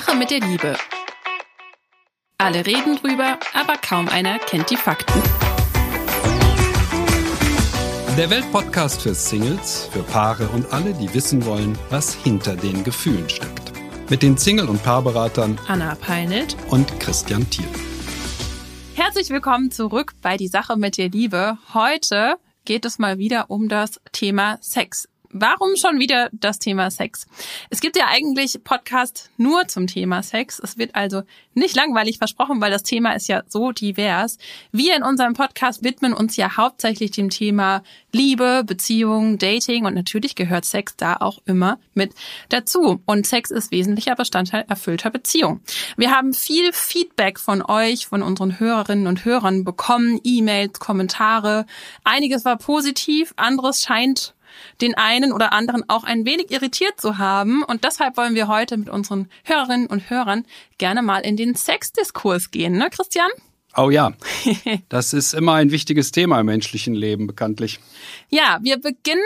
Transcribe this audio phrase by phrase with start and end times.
[0.00, 0.76] Sache mit der Liebe.
[2.36, 5.22] Alle reden drüber, aber kaum einer kennt die Fakten.
[8.18, 13.28] Der Weltpodcast für Singles, für Paare und alle, die wissen wollen, was hinter den Gefühlen
[13.28, 13.72] steckt.
[14.10, 17.68] Mit den Single- und Paarberatern Anna Peinelt und Christian Thiel.
[18.96, 21.56] Herzlich willkommen zurück bei Die Sache mit der Liebe.
[21.72, 22.34] Heute
[22.64, 25.06] geht es mal wieder um das Thema Sex.
[25.36, 27.26] Warum schon wieder das Thema Sex?
[27.68, 30.60] Es gibt ja eigentlich Podcast nur zum Thema Sex.
[30.60, 31.22] Es wird also
[31.54, 34.38] nicht langweilig versprochen, weil das Thema ist ja so divers.
[34.70, 37.82] Wir in unserem Podcast widmen uns ja hauptsächlich dem Thema
[38.12, 42.14] Liebe, Beziehung, Dating und natürlich gehört Sex da auch immer mit
[42.50, 43.02] dazu.
[43.04, 45.62] Und Sex ist wesentlicher Bestandteil erfüllter Beziehung.
[45.96, 51.66] Wir haben viel Feedback von euch, von unseren Hörerinnen und Hörern bekommen, E-Mails, Kommentare.
[52.04, 54.33] Einiges war positiv, anderes scheint
[54.80, 57.62] den einen oder anderen auch ein wenig irritiert zu haben.
[57.62, 60.44] Und deshalb wollen wir heute mit unseren Hörerinnen und Hörern
[60.78, 63.30] gerne mal in den Sexdiskurs gehen, ne, Christian?
[63.76, 64.12] Oh ja,
[64.88, 67.80] das ist immer ein wichtiges Thema im menschlichen Leben, bekanntlich.
[68.28, 69.24] Ja, wir beginnen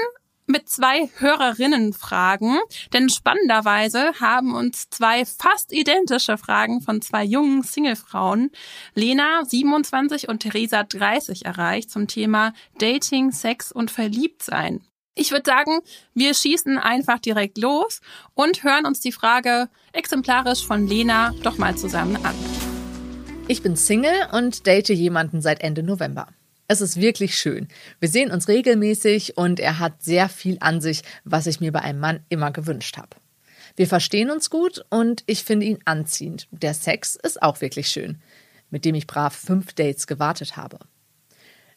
[0.49, 2.59] mit zwei Hörerinnenfragen,
[2.93, 8.51] denn spannenderweise haben uns zwei fast identische Fragen von zwei jungen Singlefrauen,
[8.95, 14.81] Lena 27 und Theresa 30 erreicht zum Thema Dating, Sex und Verliebtsein.
[15.21, 15.81] Ich würde sagen,
[16.15, 18.01] wir schießen einfach direkt los
[18.35, 22.37] und hören uns die Frage exemplarisch von Lena doch mal zusammen an.
[23.49, 26.29] Ich bin Single und date jemanden seit Ende November.
[26.69, 27.67] Es ist wirklich schön.
[27.99, 31.81] Wir sehen uns regelmäßig und er hat sehr viel an sich, was ich mir bei
[31.81, 33.17] einem Mann immer gewünscht habe.
[33.75, 36.47] Wir verstehen uns gut und ich finde ihn anziehend.
[36.53, 38.23] Der Sex ist auch wirklich schön,
[38.71, 40.79] mit dem ich brav fünf Dates gewartet habe.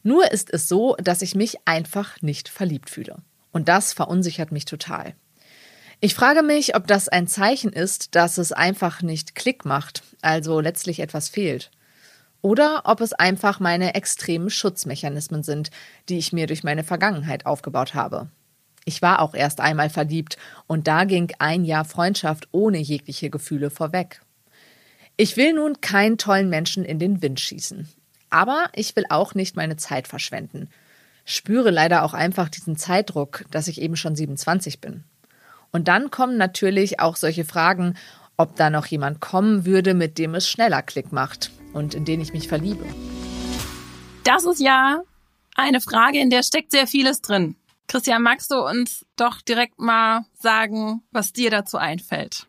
[0.04, 3.18] Nur ist es so, dass ich mich einfach nicht verliebt fühle.
[3.52, 5.14] Und das verunsichert mich total.
[6.00, 10.60] Ich frage mich, ob das ein Zeichen ist, dass es einfach nicht Klick macht, also
[10.60, 11.70] letztlich etwas fehlt.
[12.42, 15.70] Oder ob es einfach meine extremen Schutzmechanismen sind,
[16.10, 18.30] die ich mir durch meine Vergangenheit aufgebaut habe.
[18.84, 23.70] Ich war auch erst einmal verliebt und da ging ein Jahr Freundschaft ohne jegliche Gefühle
[23.70, 24.22] vorweg.
[25.18, 27.88] Ich will nun keinen tollen Menschen in den Wind schießen.
[28.32, 30.70] Aber ich will auch nicht meine Zeit verschwenden
[31.26, 35.04] spüre leider auch einfach diesen Zeitdruck, dass ich eben schon 27 bin.
[35.72, 37.96] Und dann kommen natürlich auch solche Fragen,
[38.38, 42.22] ob da noch jemand kommen würde, mit dem es schneller Klick macht und in den
[42.22, 42.84] ich mich verliebe.
[44.24, 45.02] Das ist ja
[45.56, 47.56] eine Frage, in der steckt sehr vieles drin.
[47.88, 52.48] Christian, magst du uns doch direkt mal sagen, was dir dazu einfällt?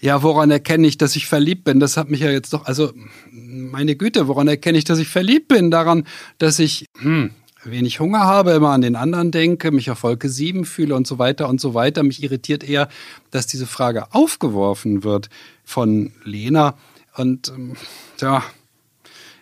[0.00, 1.80] Ja, woran erkenne ich, dass ich verliebt bin?
[1.80, 2.92] Das hat mich ja jetzt doch, also
[3.30, 5.70] meine Güte, woran erkenne ich, dass ich verliebt bin?
[5.70, 6.06] Daran,
[6.38, 7.32] dass ich, hm,
[7.64, 11.18] wenig Hunger habe, immer an den anderen denke, mich auf Wolke 7 fühle und so
[11.18, 12.02] weiter und so weiter.
[12.02, 12.88] Mich irritiert eher,
[13.30, 15.28] dass diese Frage aufgeworfen wird
[15.64, 16.74] von Lena.
[17.16, 17.76] Und ähm,
[18.20, 18.42] ja,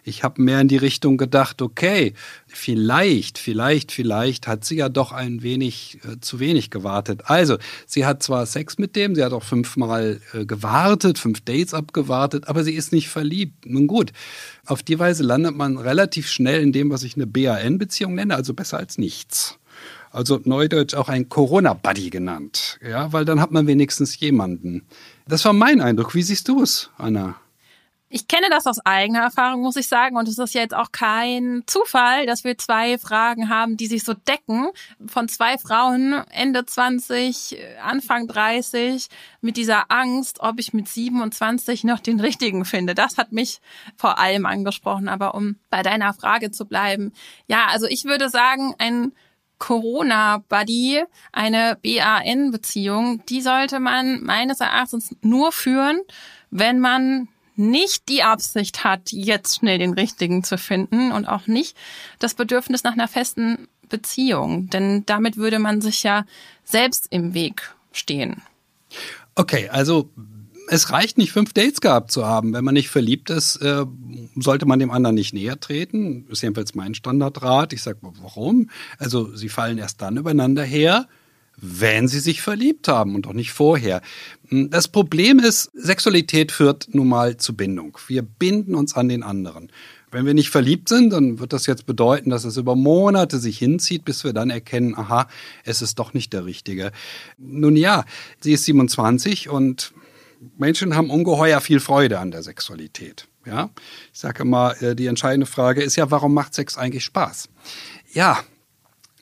[0.06, 2.14] ich habe mehr in die Richtung gedacht, okay,
[2.46, 7.22] vielleicht, vielleicht, vielleicht hat sie ja doch ein wenig äh, zu wenig gewartet.
[7.24, 11.74] Also, sie hat zwar Sex mit dem, sie hat auch fünfmal äh, gewartet, fünf Dates
[11.74, 13.66] abgewartet, aber sie ist nicht verliebt.
[13.66, 14.12] Nun gut,
[14.64, 18.54] auf die Weise landet man relativ schnell in dem, was ich eine BAN-Beziehung nenne, also
[18.54, 19.58] besser als nichts.
[20.12, 22.78] Also neudeutsch auch ein Corona-Buddy genannt.
[22.80, 24.86] Ja, weil dann hat man wenigstens jemanden.
[25.26, 26.14] Das war mein Eindruck.
[26.14, 27.34] Wie siehst du es, Anna?
[28.08, 30.16] Ich kenne das aus eigener Erfahrung, muss ich sagen.
[30.16, 34.14] Und es ist jetzt auch kein Zufall, dass wir zwei Fragen haben, die sich so
[34.14, 34.68] decken.
[35.06, 39.08] Von zwei Frauen, Ende 20, Anfang 30,
[39.40, 42.94] mit dieser Angst, ob ich mit 27 noch den richtigen finde.
[42.94, 43.60] Das hat mich
[43.96, 45.08] vor allem angesprochen.
[45.08, 47.12] Aber um bei deiner Frage zu bleiben.
[47.48, 49.12] Ja, also ich würde sagen, ein
[49.58, 51.02] Corona-Buddy,
[51.32, 56.00] eine BAN-Beziehung, die sollte man meines Erachtens nur führen,
[56.50, 57.28] wenn man
[57.58, 61.76] nicht die Absicht hat, jetzt schnell den richtigen zu finden und auch nicht
[62.18, 64.68] das Bedürfnis nach einer festen Beziehung.
[64.70, 66.24] Denn damit würde man sich ja
[66.64, 68.42] selbst im Weg stehen.
[69.34, 70.10] Okay, also
[70.68, 72.52] es reicht nicht, fünf Dates gehabt zu haben.
[72.52, 73.84] Wenn man nicht verliebt ist, äh,
[74.36, 76.26] sollte man dem anderen nicht näher treten.
[76.28, 77.72] Ist jedenfalls mein Standardrat.
[77.72, 78.70] Ich sage, warum?
[78.98, 81.06] Also sie fallen erst dann übereinander her,
[81.56, 84.02] wenn sie sich verliebt haben und auch nicht vorher.
[84.48, 87.98] Hm, das Problem ist, Sexualität führt nun mal zu Bindung.
[88.06, 89.70] Wir binden uns an den anderen.
[90.10, 93.58] Wenn wir nicht verliebt sind, dann wird das jetzt bedeuten, dass es über Monate sich
[93.58, 95.28] hinzieht, bis wir dann erkennen, aha,
[95.64, 96.92] es ist doch nicht der Richtige.
[97.38, 98.04] Nun ja,
[98.40, 99.92] sie ist 27 und
[100.56, 103.26] Menschen haben ungeheuer viel Freude an der Sexualität.
[103.44, 103.70] Ja,
[104.12, 107.48] ich sage immer, äh, die entscheidende Frage ist ja, warum macht Sex eigentlich Spaß?
[108.12, 108.42] Ja,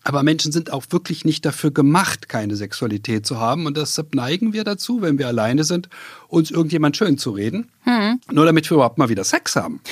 [0.05, 3.67] Aber Menschen sind auch wirklich nicht dafür gemacht, keine Sexualität zu haben.
[3.67, 5.89] Und deshalb neigen wir dazu, wenn wir alleine sind,
[6.29, 7.71] uns irgendjemand schön zu reden.
[7.85, 8.21] Hm.
[8.31, 9.81] Nur damit wir überhaupt mal wieder Sex haben.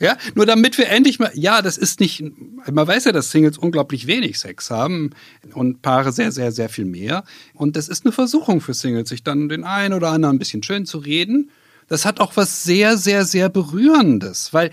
[0.00, 2.22] Ja, nur damit wir endlich mal, ja, das ist nicht,
[2.70, 5.10] man weiß ja, dass Singles unglaublich wenig Sex haben
[5.52, 7.24] und Paare sehr, sehr, sehr viel mehr.
[7.54, 10.64] Und das ist eine Versuchung für Singles, sich dann den einen oder anderen ein bisschen
[10.64, 11.50] schön zu reden.
[11.86, 14.72] Das hat auch was sehr, sehr, sehr Berührendes, weil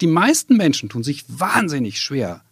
[0.00, 2.42] die meisten Menschen tun sich wahnsinnig schwer,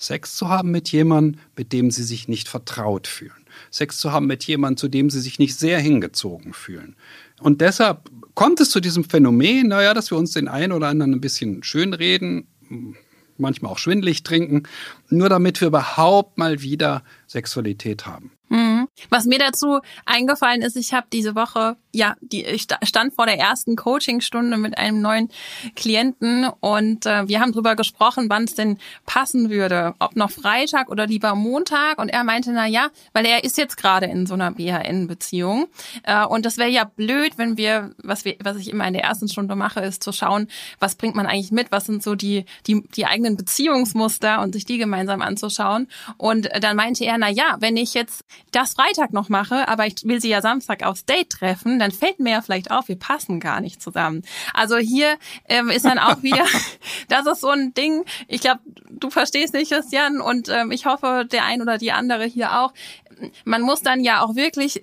[0.00, 3.44] Sex zu haben mit jemandem, mit dem sie sich nicht vertraut fühlen.
[3.70, 6.96] Sex zu haben mit jemandem, zu dem sie sich nicht sehr hingezogen fühlen.
[7.40, 11.12] Und deshalb kommt es zu diesem Phänomen, naja, dass wir uns den einen oder anderen
[11.12, 12.48] ein bisschen schönreden,
[13.36, 14.62] manchmal auch schwindlig trinken,
[15.10, 18.32] nur damit wir überhaupt mal wieder Sexualität haben.
[18.48, 18.88] Mhm.
[19.10, 23.38] Was mir dazu eingefallen ist, ich habe diese Woche, ja, die, ich stand vor der
[23.38, 25.28] ersten Coachingstunde mit einem neuen
[25.74, 30.88] Klienten und äh, wir haben drüber gesprochen, wann es denn passen würde, ob noch Freitag
[30.88, 31.98] oder lieber Montag.
[31.98, 35.66] Und er meinte, na ja, weil er ist jetzt gerade in so einer BHN-Beziehung
[36.04, 39.04] äh, und das wäre ja blöd, wenn wir, was wir, was ich immer in der
[39.04, 40.48] ersten Stunde mache, ist zu schauen,
[40.78, 44.64] was bringt man eigentlich mit, was sind so die die die eigenen Beziehungsmuster und sich
[44.64, 45.88] die gemeinsam anzuschauen.
[46.16, 49.96] Und dann meinte er, na ja, wenn ich jetzt das Freitag noch mache, aber ich
[50.04, 53.40] will sie ja Samstag aufs Date treffen, dann fällt mir ja vielleicht auf, wir passen
[53.40, 54.22] gar nicht zusammen.
[54.54, 55.16] Also hier
[55.48, 56.44] ähm, ist dann auch wieder,
[57.08, 61.26] das ist so ein Ding, ich glaube, du verstehst nicht, Christian, und ähm, ich hoffe,
[61.30, 62.72] der ein oder die andere hier auch.
[63.44, 64.80] Man muss dann ja auch wirklich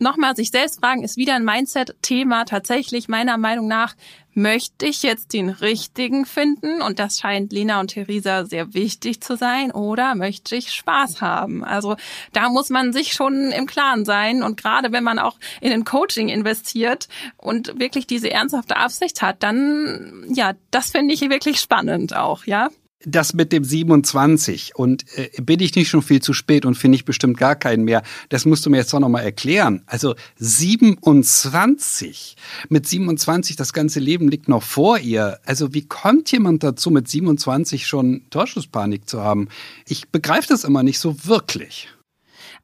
[0.00, 3.94] nochmal sich selbst fragen, ist wieder ein Mindset-Thema tatsächlich meiner Meinung nach,
[4.34, 6.82] möchte ich jetzt den richtigen finden?
[6.82, 9.72] Und das scheint Lena und Theresa sehr wichtig zu sein.
[9.72, 11.64] Oder möchte ich Spaß haben?
[11.64, 11.96] Also
[12.32, 14.42] da muss man sich schon im Klaren sein.
[14.42, 19.42] Und gerade wenn man auch in ein Coaching investiert und wirklich diese ernsthafte Absicht hat,
[19.42, 22.70] dann, ja, das finde ich wirklich spannend auch, ja
[23.04, 26.96] das mit dem 27 und äh, bin ich nicht schon viel zu spät und finde
[26.96, 28.02] ich bestimmt gar keinen mehr.
[28.28, 29.82] Das musst du mir jetzt doch nochmal erklären.
[29.86, 32.36] Also 27.
[32.68, 35.38] Mit 27, das ganze Leben liegt noch vor ihr.
[35.44, 39.48] Also wie kommt jemand dazu, mit 27 schon Torschusspanik zu haben?
[39.86, 41.88] Ich begreife das immer nicht so wirklich.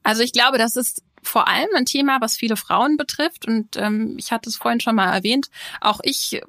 [0.03, 3.47] Also ich glaube, das ist vor allem ein Thema, was viele Frauen betrifft.
[3.47, 5.51] Und ähm, ich hatte es vorhin schon mal erwähnt.
[5.81, 6.41] Auch ich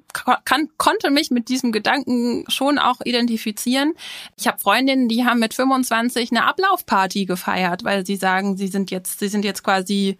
[0.44, 3.94] kann, konnte mich mit diesem Gedanken schon auch identifizieren.
[4.38, 8.91] Ich habe Freundinnen, die haben mit 25 eine Ablaufparty gefeiert, weil sie sagen, sie sind
[8.91, 10.18] jetzt, sie sind jetzt quasi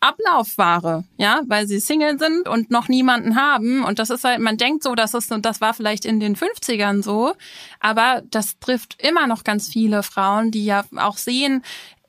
[0.00, 3.84] Ablaufware, ja, weil sie Single sind und noch niemanden haben.
[3.84, 6.36] Und das ist halt, man denkt so, dass es, und das war vielleicht in den
[6.36, 7.34] 50ern so,
[7.80, 11.62] aber das trifft immer noch ganz viele Frauen, die ja auch sehen,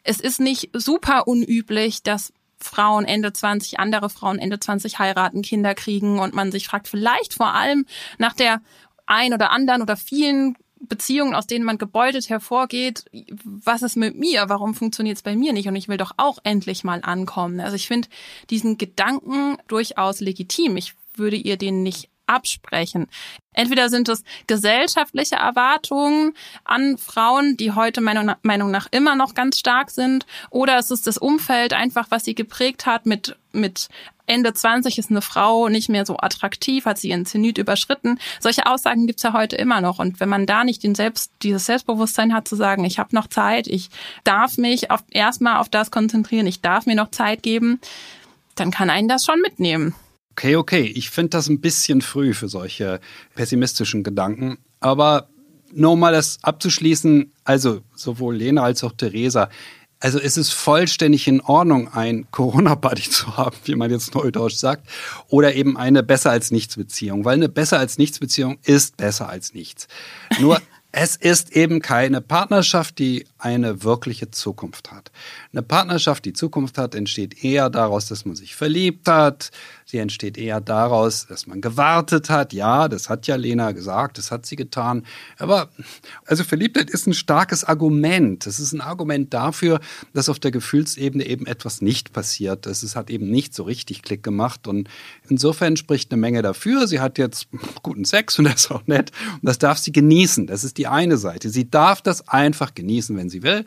[0.08, 5.76] es ist nicht super unüblich, dass Frauen Ende 20, andere Frauen Ende 20 heiraten, Kinder
[5.76, 7.86] kriegen und man sich fragt, vielleicht vor allem
[8.18, 8.62] nach der
[9.06, 13.06] ein oder anderen oder vielen Beziehungen, aus denen man gebeutelt hervorgeht,
[13.44, 14.46] was ist mit mir?
[14.48, 15.68] Warum funktioniert es bei mir nicht?
[15.68, 17.60] Und ich will doch auch endlich mal ankommen.
[17.60, 18.08] Also ich finde
[18.50, 20.78] diesen Gedanken durchaus legitim.
[20.78, 23.08] Ich würde ihr den nicht absprechen.
[23.54, 26.34] Entweder sind es gesellschaftliche Erwartungen
[26.64, 31.08] an Frauen, die heute meiner Meinung nach immer noch ganz stark sind, oder es ist
[31.08, 33.90] das Umfeld einfach, was sie geprägt hat mit, mit
[34.28, 38.20] Ende 20 ist eine Frau nicht mehr so attraktiv, hat sie ihren Zenit überschritten.
[38.42, 40.00] Solche Aussagen gibt's ja heute immer noch.
[40.00, 43.28] Und wenn man da nicht den Selbst, dieses Selbstbewusstsein hat, zu sagen, ich habe noch
[43.28, 43.90] Zeit, ich
[44.26, 47.80] darf mich auf, erstmal auf das konzentrieren, ich darf mir noch Zeit geben,
[48.56, 49.96] dann kann einen das schon mitnehmen.
[50.38, 50.84] Okay, okay.
[50.94, 53.00] Ich finde das ein bisschen früh für solche
[53.34, 54.60] pessimistischen Gedanken.
[54.80, 55.30] Aber
[55.74, 59.50] nur mal das abzuschließen, also sowohl Lena als auch Theresa,
[60.00, 64.88] also es ist vollständig in Ordnung, ein Corona-Buddy zu haben, wie man jetzt neudeutsch sagt,
[65.28, 69.28] oder eben eine besser als nichts Beziehung, weil eine besser als nichts Beziehung ist besser
[69.28, 69.88] als nichts.
[70.40, 75.12] Nur es ist eben keine Partnerschaft, die eine wirkliche Zukunft hat.
[75.52, 79.52] Eine Partnerschaft, die Zukunft hat, entsteht eher daraus, dass man sich verliebt hat,
[79.90, 82.52] Sie entsteht eher daraus, dass man gewartet hat.
[82.52, 85.04] Ja, das hat ja Lena gesagt, das hat sie getan.
[85.38, 85.70] Aber
[86.26, 88.46] also Verliebtheit ist ein starkes Argument.
[88.48, 89.80] Es ist ein Argument dafür,
[90.14, 92.84] dass auf der Gefühlsebene eben etwas nicht passiert ist.
[92.84, 94.68] Es hat eben nicht so richtig Klick gemacht.
[94.68, 94.90] Und
[95.30, 96.86] insofern spricht eine Menge dafür.
[96.86, 97.48] Sie hat jetzt
[97.82, 99.14] guten Sex und das ist auch nett.
[99.36, 100.48] Und das darf sie genießen.
[100.48, 101.50] Das ist die eine Seite.
[101.50, 103.66] Sie darf das einfach genießen, wenn sie will.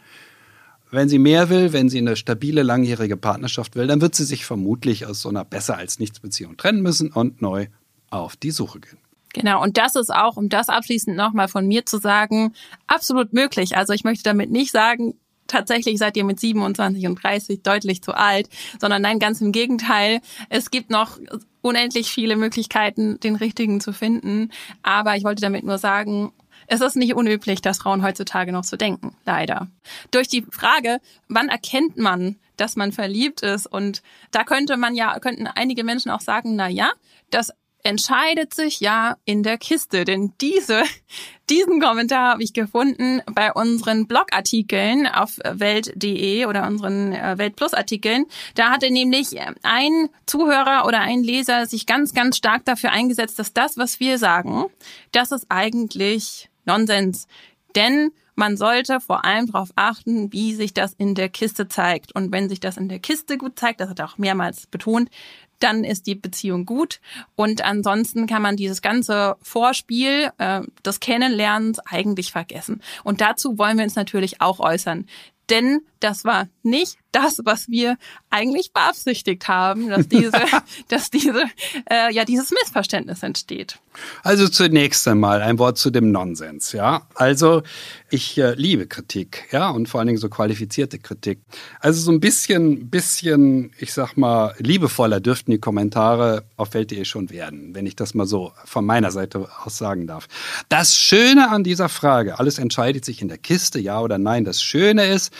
[0.91, 4.45] Wenn sie mehr will, wenn sie eine stabile, langjährige Partnerschaft will, dann wird sie sich
[4.45, 7.67] vermutlich aus so einer besser als nichts Beziehung trennen müssen und neu
[8.11, 8.99] auf die Suche gehen.
[9.33, 12.53] Genau, und das ist auch, um das abschließend nochmal von mir zu sagen,
[12.89, 13.77] absolut möglich.
[13.77, 15.15] Also ich möchte damit nicht sagen,
[15.47, 18.49] tatsächlich seid ihr mit 27 und 30 deutlich zu alt,
[18.81, 20.21] sondern nein, ganz im Gegenteil.
[20.49, 21.19] Es gibt noch
[21.61, 24.51] unendlich viele Möglichkeiten, den richtigen zu finden.
[24.83, 26.33] Aber ich wollte damit nur sagen,
[26.73, 29.67] Es ist nicht unüblich, dass Frauen heutzutage noch so denken, leider.
[30.13, 35.19] Durch die Frage, wann erkennt man, dass man verliebt ist und da könnte man ja,
[35.19, 36.93] könnten einige Menschen auch sagen, na ja,
[37.31, 37.51] das
[37.83, 40.05] entscheidet sich ja in der Kiste.
[40.05, 40.85] Denn diese,
[41.51, 48.27] diesen Kommentar habe ich gefunden bei unseren Blogartikeln auf welt.de oder unseren äh, Weltplus-Artikeln.
[48.55, 49.31] Da hatte nämlich
[49.65, 54.19] ein Zuhörer oder ein Leser sich ganz, ganz stark dafür eingesetzt, dass das, was wir
[54.19, 54.67] sagen,
[55.11, 57.27] das ist eigentlich Nonsens.
[57.75, 62.15] Denn man sollte vor allem darauf achten, wie sich das in der Kiste zeigt.
[62.15, 65.11] Und wenn sich das in der Kiste gut zeigt, das hat er auch mehrmals betont,
[65.59, 67.01] dann ist die Beziehung gut.
[67.37, 72.83] Und ansonsten kann man dieses ganze Vorspiel äh, des Kennenlernens eigentlich vergessen.
[73.05, 75.07] Und dazu wollen wir uns natürlich auch äußern.
[75.51, 77.97] Denn das war nicht das, was wir
[78.31, 80.41] eigentlich beabsichtigt haben, dass diese,
[80.89, 81.45] dass diese,
[81.91, 83.79] äh, ja, dieses Missverständnis entsteht.
[84.23, 87.07] Also zunächst einmal ein Wort zu dem Nonsens, ja.
[87.15, 87.63] Also
[88.11, 91.41] ich äh, liebe Kritik, ja, und vor allen Dingen so qualifizierte Kritik.
[91.81, 97.31] Also so ein bisschen, bisschen, ich sag mal, liebevoller dürften die Kommentare auf Welt.de schon
[97.31, 100.29] werden, wenn ich das mal so von meiner Seite aus sagen darf.
[100.69, 104.45] Das Schöne an dieser Frage, alles entscheidet sich in der Kiste, ja oder nein.
[104.45, 105.33] Das Schöne ist,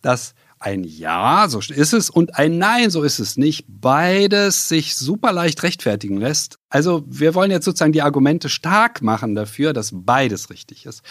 [0.00, 0.34] dass
[0.64, 5.30] ein Ja, so ist es, und ein Nein, so ist es nicht, beides sich super
[5.32, 6.58] leicht rechtfertigen lässt.
[6.70, 11.02] Also wir wollen jetzt sozusagen die Argumente stark machen dafür, dass beides richtig ist.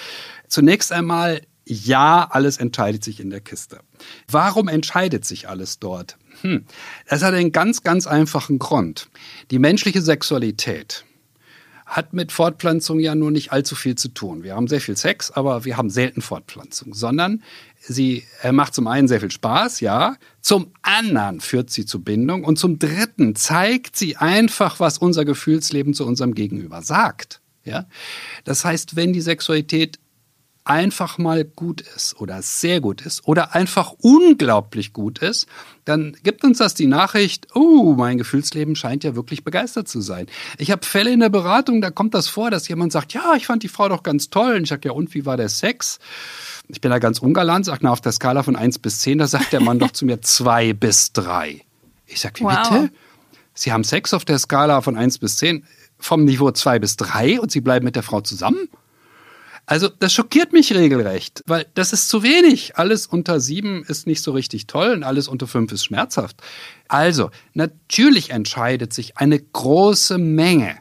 [0.48, 3.80] Zunächst einmal, ja, alles entscheidet sich in der Kiste.
[4.28, 6.18] Warum entscheidet sich alles dort?
[6.42, 6.66] Hm,
[7.08, 9.10] das hat einen ganz, ganz einfachen Grund.
[9.52, 11.06] Die menschliche Sexualität,
[11.94, 14.44] hat mit Fortpflanzung ja nur nicht allzu viel zu tun.
[14.44, 17.44] Wir haben sehr viel Sex, aber wir haben selten Fortpflanzung, sondern
[17.80, 22.58] sie macht zum einen sehr viel Spaß, ja, zum anderen führt sie zu Bindung und
[22.58, 27.42] zum dritten zeigt sie einfach, was unser Gefühlsleben zu unserem Gegenüber sagt.
[27.64, 27.86] Ja?
[28.44, 30.00] Das heißt, wenn die Sexualität
[30.66, 35.48] einfach mal gut ist oder sehr gut ist oder einfach unglaublich gut ist,
[35.86, 40.28] dann gibt uns das die Nachricht, oh, mein Gefühlsleben scheint ja wirklich begeistert zu sein.
[40.58, 43.46] Ich habe Fälle in der Beratung, da kommt das vor, dass jemand sagt, ja, ich
[43.46, 44.56] fand die Frau doch ganz toll.
[44.56, 46.00] Und ich sage, ja, und wie war der Sex?
[46.70, 49.28] Ich bin da ganz ungalant, sage, na, auf der Skala von eins bis zehn, da
[49.28, 51.62] sagt der Mann doch zu mir zwei bis drei.
[52.06, 52.70] Ich sage, wie wow.
[52.70, 52.92] bitte?
[53.54, 55.66] Sie haben Sex auf der Skala von eins bis zehn
[56.00, 58.70] vom Niveau zwei bis drei und Sie bleiben mit der Frau zusammen?
[59.66, 62.76] Also das schockiert mich regelrecht, weil das ist zu wenig.
[62.76, 66.42] Alles unter sieben ist nicht so richtig toll und alles unter fünf ist schmerzhaft.
[66.90, 70.78] Also natürlich entscheidet sich eine große Menge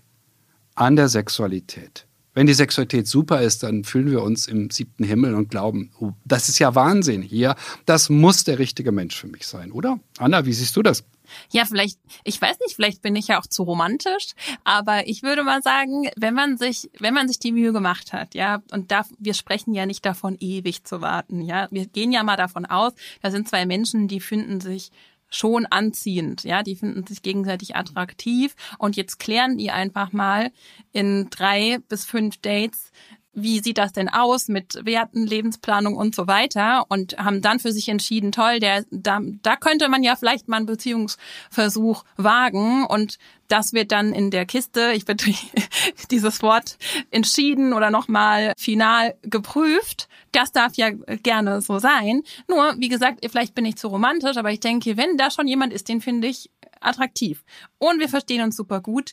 [0.75, 2.07] an der Sexualität.
[2.35, 6.13] Wenn die Sexualität super ist, dann fühlen wir uns im siebten Himmel und glauben, oh,
[6.25, 7.57] das ist ja Wahnsinn hier.
[7.85, 10.01] Das muss der richtige Mensch für mich sein, oder?
[10.19, 11.05] Anna, wie siehst du das?
[11.51, 14.33] Ja, vielleicht, ich weiß nicht, vielleicht bin ich ja auch zu romantisch,
[14.65, 18.35] aber ich würde mal sagen, wenn man sich, wenn man sich die Mühe gemacht hat,
[18.35, 22.23] ja, und da, wir sprechen ja nicht davon, ewig zu warten, ja, wir gehen ja
[22.23, 24.91] mal davon aus, da sind zwei Menschen, die finden sich
[25.35, 28.55] schon anziehend, ja, die finden sich gegenseitig attraktiv.
[28.79, 30.53] Und jetzt klären die einfach mal
[30.93, 32.93] in drei bis fünf Dates,
[33.35, 37.73] wie sieht das denn aus mit Werten, Lebensplanung und so weiter und haben dann für
[37.73, 43.19] sich entschieden, toll, der, da, da könnte man ja vielleicht mal einen Beziehungsversuch wagen und
[43.49, 45.33] das wird dann in der Kiste, ich bitte
[46.11, 46.77] dieses Wort,
[47.11, 50.09] entschieden oder nochmal final geprüft.
[50.33, 52.23] Das darf ja gerne so sein.
[52.49, 55.73] Nur, wie gesagt, vielleicht bin ich zu romantisch, aber ich denke, wenn da schon jemand
[55.73, 57.45] ist, den finde ich attraktiv
[57.79, 59.13] und wir verstehen uns super gut,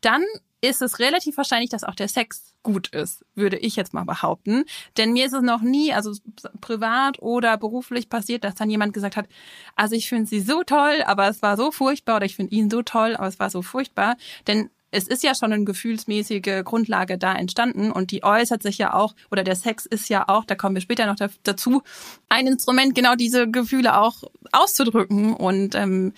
[0.00, 0.24] dann
[0.60, 4.64] ist es relativ wahrscheinlich, dass auch der Sex gut ist, würde ich jetzt mal behaupten.
[4.98, 6.12] Denn mir ist es noch nie, also
[6.60, 9.26] privat oder beruflich passiert, dass dann jemand gesagt hat,
[9.74, 12.70] also ich finde sie so toll, aber es war so furchtbar oder ich finde ihn
[12.70, 14.16] so toll, aber es war so furchtbar.
[14.46, 18.92] Denn es ist ja schon eine gefühlsmäßige Grundlage da entstanden und die äußert sich ja
[18.92, 21.82] auch, oder der Sex ist ja auch, da kommen wir später noch dazu,
[22.28, 25.32] ein Instrument, genau diese Gefühle auch auszudrücken.
[25.34, 26.12] Und ähm,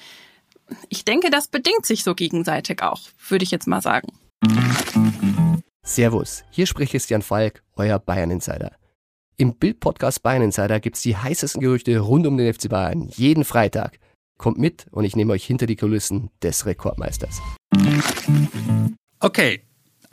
[0.88, 4.08] ich denke, das bedingt sich so gegenseitig auch, würde ich jetzt mal sagen.
[5.84, 8.72] Servus, hier spricht Christian Falk, euer Bayern Insider.
[9.36, 13.98] Im Bild-Podcast Bayern Insider gibt's die heißesten Gerüchte rund um den FC Bayern jeden Freitag.
[14.38, 17.40] Kommt mit und ich nehme euch hinter die Kulissen des Rekordmeisters.
[19.20, 19.62] Okay,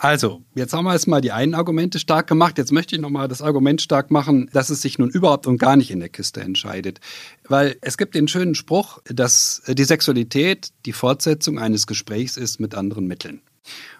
[0.02, 2.58] also, jetzt haben wir erstmal die einen Argumente stark gemacht.
[2.58, 5.76] Jetzt möchte ich nochmal das Argument stark machen, dass es sich nun überhaupt und gar
[5.76, 7.02] nicht in der Kiste entscheidet.
[7.50, 12.76] Weil es gibt den schönen Spruch, dass die Sexualität die Fortsetzung eines Gesprächs ist mit
[12.76, 13.42] anderen Mitteln.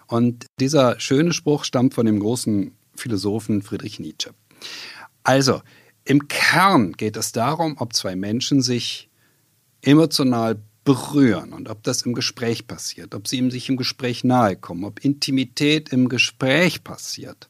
[0.06, 4.30] Und dieser schöne Spruch stammt von dem großen Philosophen Friedrich Nietzsche.
[5.22, 5.60] Also,
[6.04, 9.10] im Kern geht es darum, ob zwei Menschen sich
[9.82, 14.84] emotional berühren und ob das im Gespräch passiert, ob sie sich im Gespräch nahe kommen,
[14.84, 17.48] ob Intimität im Gespräch passiert.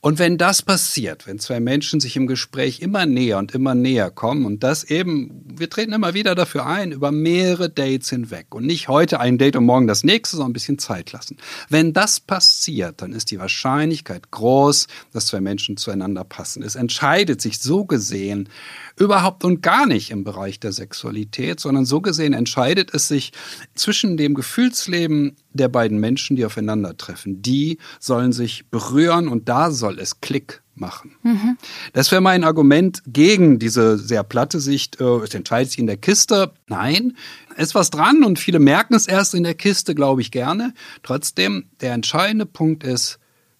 [0.00, 4.12] Und wenn das passiert, wenn zwei Menschen sich im Gespräch immer näher und immer näher
[4.12, 8.64] kommen und das eben, wir treten immer wieder dafür ein, über mehrere Dates hinweg und
[8.64, 11.36] nicht heute ein Date und morgen das nächste, sondern ein bisschen Zeit lassen.
[11.68, 16.62] Wenn das passiert, dann ist die Wahrscheinlichkeit groß, dass zwei Menschen zueinander passen.
[16.62, 18.48] Es entscheidet sich so gesehen
[18.96, 23.32] überhaupt und gar nicht im Bereich der Sexualität, sondern so gesehen entscheidet es sich
[23.74, 27.42] zwischen dem Gefühlsleben der beiden Menschen, die aufeinandertreffen.
[27.42, 31.16] Die sollen sich berühren und da soll es Klick machen.
[31.22, 31.56] Mhm.
[31.92, 35.96] Das wäre mein Argument gegen diese sehr platte Sicht, äh, es entscheidet sich in der
[35.96, 36.52] Kiste.
[36.66, 37.16] Nein,
[37.56, 40.74] ist was dran und viele merken es erst in der Kiste, glaube ich gerne.
[41.02, 43.18] Trotzdem, der entscheidende Punkt ist,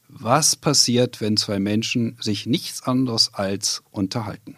[0.09, 4.57] was passiert, wenn zwei Menschen sich nichts anderes als unterhalten.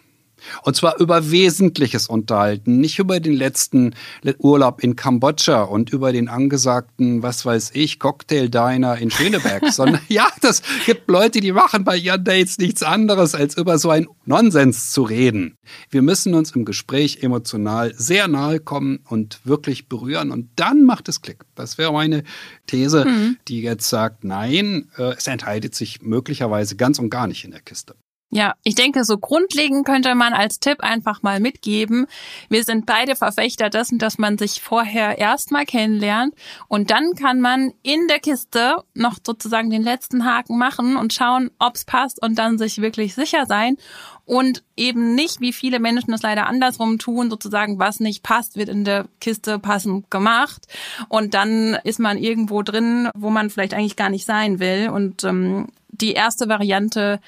[0.63, 3.95] Und zwar über Wesentliches unterhalten, nicht über den letzten
[4.39, 10.27] Urlaub in Kambodscha und über den angesagten, was weiß ich, Cocktail-Diner in Schöneberg, sondern ja,
[10.41, 14.91] das gibt Leute, die machen bei ihren Dates nichts anderes, als über so ein Nonsens
[14.91, 15.57] zu reden.
[15.89, 21.09] Wir müssen uns im Gespräch emotional sehr nahe kommen und wirklich berühren und dann macht
[21.09, 21.43] es Klick.
[21.55, 22.23] Das wäre meine
[22.67, 23.37] These, mhm.
[23.47, 27.61] die jetzt sagt, nein, äh, es entscheidet sich möglicherweise ganz und gar nicht in der
[27.61, 27.95] Kiste.
[28.33, 32.07] Ja, ich denke, so grundlegend könnte man als Tipp einfach mal mitgeben.
[32.47, 36.33] Wir sind beide Verfechter dessen, dass man sich vorher erstmal kennenlernt
[36.69, 41.51] und dann kann man in der Kiste noch sozusagen den letzten Haken machen und schauen,
[41.59, 43.75] ob's passt und dann sich wirklich sicher sein
[44.23, 48.69] und eben nicht, wie viele Menschen es leider andersrum tun, sozusagen, was nicht passt, wird
[48.69, 50.67] in der Kiste passend gemacht
[51.09, 55.25] und dann ist man irgendwo drin, wo man vielleicht eigentlich gar nicht sein will und
[55.25, 57.19] ähm, die erste Variante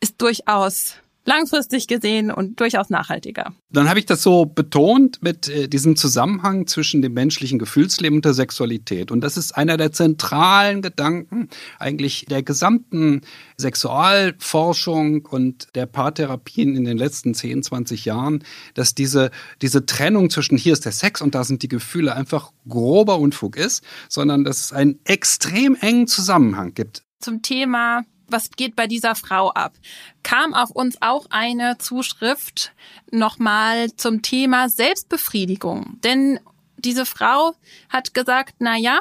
[0.00, 3.52] ist durchaus langfristig gesehen und durchaus nachhaltiger.
[3.70, 8.24] Dann habe ich das so betont mit äh, diesem Zusammenhang zwischen dem menschlichen Gefühlsleben und
[8.24, 9.10] der Sexualität.
[9.10, 11.48] Und das ist einer der zentralen Gedanken
[11.78, 13.22] eigentlich der gesamten
[13.58, 19.30] Sexualforschung und der Paartherapien in den letzten 10, 20 Jahren, dass diese,
[19.62, 23.56] diese Trennung zwischen hier ist der Sex und da sind die Gefühle einfach grober Unfug
[23.56, 27.02] ist, sondern dass es einen extrem engen Zusammenhang gibt.
[27.20, 29.74] Zum Thema was geht bei dieser Frau ab?
[30.22, 32.72] Kam auf uns auch eine Zuschrift
[33.10, 35.98] nochmal zum Thema Selbstbefriedigung.
[36.02, 36.40] Denn
[36.76, 37.54] diese Frau
[37.88, 39.00] hat gesagt, na ja,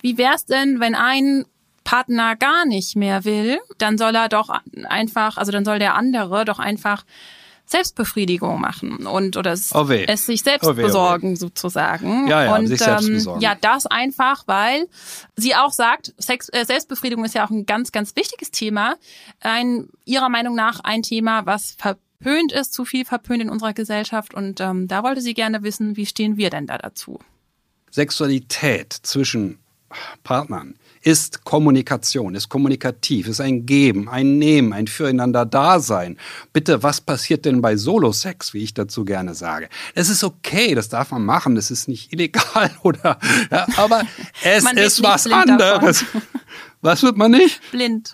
[0.00, 1.44] wie wär's denn, wenn ein
[1.84, 4.48] Partner gar nicht mehr will, dann soll er doch
[4.84, 7.04] einfach, also dann soll der andere doch einfach
[7.70, 12.26] Selbstbefriedigung machen und oder es, oh es sich selbst oh weh, besorgen oh sozusagen.
[12.26, 13.40] Ja, ja, und sich selbst ähm, besorgen.
[13.40, 14.88] ja, das einfach, weil
[15.36, 18.96] sie auch sagt, Sex, äh, Selbstbefriedigung ist ja auch ein ganz, ganz wichtiges Thema.
[19.38, 24.34] Ein ihrer Meinung nach ein Thema, was verpönt ist, zu viel verpönt in unserer Gesellschaft.
[24.34, 27.20] Und ähm, da wollte sie gerne wissen, wie stehen wir denn da dazu?
[27.92, 29.60] Sexualität zwischen
[30.24, 36.18] Partnern ist Kommunikation, ist kommunikativ, ist ein Geben, ein Nehmen, ein Füreinander-Dasein.
[36.52, 39.68] Bitte, was passiert denn bei Solo-Sex, wie ich dazu gerne sage?
[39.94, 43.18] Es ist okay, das darf man machen, das ist nicht illegal oder,
[43.50, 44.02] ja, aber
[44.42, 46.00] es ist was anderes.
[46.00, 46.22] Davon.
[46.82, 47.60] Was wird man nicht?
[47.70, 48.12] Blind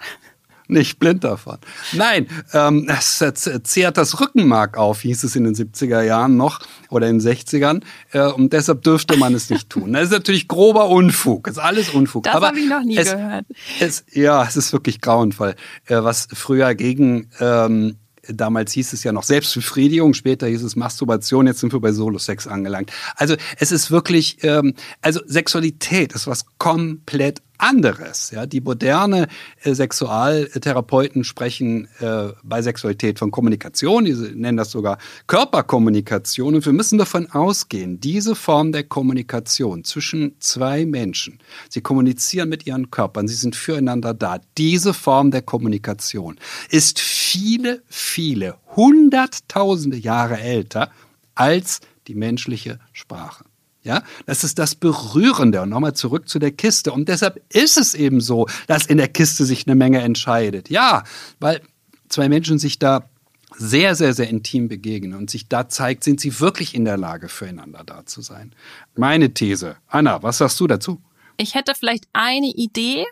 [0.69, 1.59] nicht blind davon.
[1.93, 3.25] Nein, ähm, es
[3.65, 7.83] zehrt das Rückenmark auf, hieß es in den 70er Jahren noch oder in den 60ern.
[8.13, 9.93] Äh, und deshalb dürfte man es nicht tun.
[9.93, 11.45] Das ist natürlich grober Unfug.
[11.45, 12.25] Das ist alles Unfug.
[12.25, 13.47] Das habe ich noch nie es, gehört.
[13.81, 15.55] Es, ja, es ist wirklich grauenvoll.
[15.87, 17.97] Äh, was früher gegen ähm,
[18.29, 22.47] Damals hieß es ja noch Selbstbefriedigung, später hieß es Masturbation, jetzt sind wir bei Solo-Sex
[22.47, 22.91] angelangt.
[23.17, 28.31] Also es ist wirklich, ähm, also Sexualität ist was komplett anderes.
[28.31, 29.29] Ja, die moderne
[29.63, 36.55] äh, Sexualtherapeuten sprechen äh, bei Sexualität von Kommunikation, die nennen das sogar Körperkommunikation.
[36.55, 42.67] Und wir müssen davon ausgehen, diese Form der Kommunikation zwischen zwei Menschen, sie kommunizieren mit
[42.67, 44.41] ihren Körpern, sie sind füreinander da.
[44.59, 46.37] Diese Form der Kommunikation
[46.71, 50.91] ist viele, viele, hunderttausende Jahre älter
[51.35, 53.45] als die menschliche Sprache.
[53.87, 55.63] Ja, das ist das Berührende.
[55.63, 56.93] Und nochmal zurück zu der Kiste.
[56.93, 60.69] Und deshalb ist es eben so, dass in der Kiste sich eine Menge entscheidet.
[60.71, 61.05] Ja,
[61.39, 61.61] weil
[62.09, 63.09] zwei Menschen sich da
[63.57, 67.29] sehr, sehr, sehr intim begegnen und sich da zeigt, sind sie wirklich in der Lage,
[67.29, 68.53] füreinander da zu sein.
[68.97, 69.77] Meine These.
[69.87, 71.01] Anna, was sagst du dazu?
[71.39, 73.05] Ich hätte vielleicht eine Idee,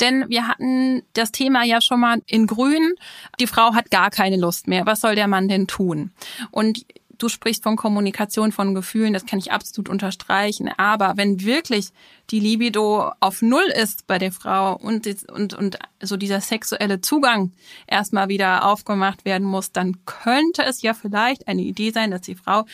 [0.00, 2.94] denn wir hatten das Thema ja schon mal in Grün.
[3.38, 4.86] Die Frau hat gar keine Lust mehr.
[4.86, 6.10] Was soll der Mann denn tun?
[6.50, 6.84] Und
[7.18, 10.70] du sprichst von Kommunikation von Gefühlen, das kann ich absolut unterstreichen.
[10.76, 11.90] Aber wenn wirklich
[12.30, 17.52] die Libido auf Null ist bei der Frau und, und, und so dieser sexuelle Zugang
[17.86, 22.34] erstmal wieder aufgemacht werden muss, dann könnte es ja vielleicht eine Idee sein, dass die
[22.34, 22.64] Frau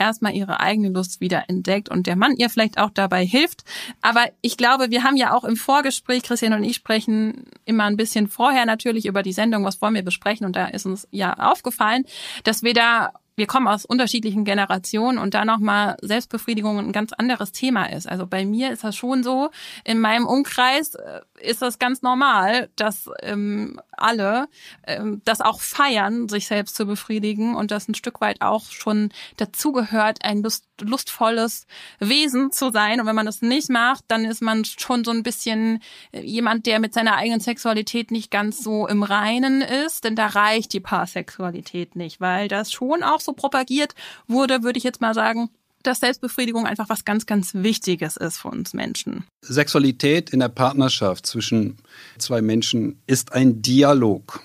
[0.00, 3.62] erstmal ihre eigene Lust wieder entdeckt und der Mann ihr vielleicht auch dabei hilft.
[4.00, 7.96] Aber ich glaube, wir haben ja auch im Vorgespräch, Christian und ich sprechen immer ein
[7.96, 11.34] bisschen vorher natürlich über die Sendung, was wollen wir besprechen und da ist uns ja
[11.34, 12.04] aufgefallen,
[12.44, 17.52] dass wir da wir kommen aus unterschiedlichen Generationen und da nochmal Selbstbefriedigung ein ganz anderes
[17.52, 18.06] Thema ist.
[18.06, 19.48] Also bei mir ist das schon so,
[19.82, 24.48] in meinem Umkreis äh, ist das ganz normal, dass ähm, alle
[24.86, 29.10] ähm, das auch feiern, sich selbst zu befriedigen und das ein Stück weit auch schon
[29.38, 31.66] dazugehört, ein lust, lustvolles
[31.98, 33.00] Wesen zu sein.
[33.00, 36.66] Und wenn man das nicht macht, dann ist man schon so ein bisschen äh, jemand,
[36.66, 40.80] der mit seiner eigenen Sexualität nicht ganz so im Reinen ist, denn da reicht die
[40.80, 43.94] Paarsexualität nicht, weil das schon auch so so propagiert
[44.26, 45.50] wurde, würde ich jetzt mal sagen,
[45.82, 49.24] dass Selbstbefriedigung einfach was ganz, ganz Wichtiges ist für uns Menschen.
[49.42, 51.78] Sexualität in der Partnerschaft zwischen
[52.18, 54.40] zwei Menschen ist ein Dialog.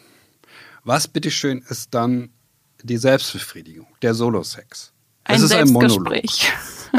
[0.84, 2.30] Was bitteschön ist dann
[2.84, 4.92] die Selbstbefriedigung, der Solosex?
[5.24, 6.24] Ein ist ein Monolog.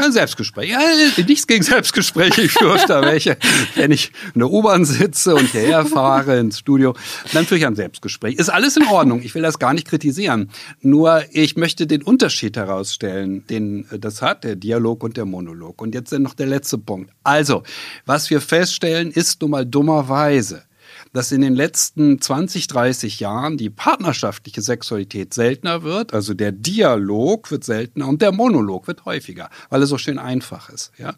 [0.01, 0.69] Ein Selbstgespräch.
[0.69, 0.79] Ja,
[1.17, 2.41] nichts gegen Selbstgespräche.
[2.41, 3.37] Ich führe öfter welche,
[3.75, 6.95] wenn ich in der U-Bahn sitze und hierher fahre ins Studio.
[7.33, 8.35] Dann führe ich ein Selbstgespräch.
[8.35, 9.21] Ist alles in Ordnung.
[9.23, 10.49] Ich will das gar nicht kritisieren.
[10.81, 15.81] Nur ich möchte den Unterschied herausstellen, den das hat, der Dialog und der Monolog.
[15.81, 17.11] Und jetzt noch der letzte Punkt.
[17.23, 17.63] Also,
[18.05, 20.63] was wir feststellen, ist nun mal dummerweise,
[21.13, 27.51] dass in den letzten 20, 30 Jahren die partnerschaftliche Sexualität seltener wird, also der Dialog
[27.51, 30.91] wird seltener und der Monolog wird häufiger, weil er so schön einfach ist.
[30.97, 31.13] Ja?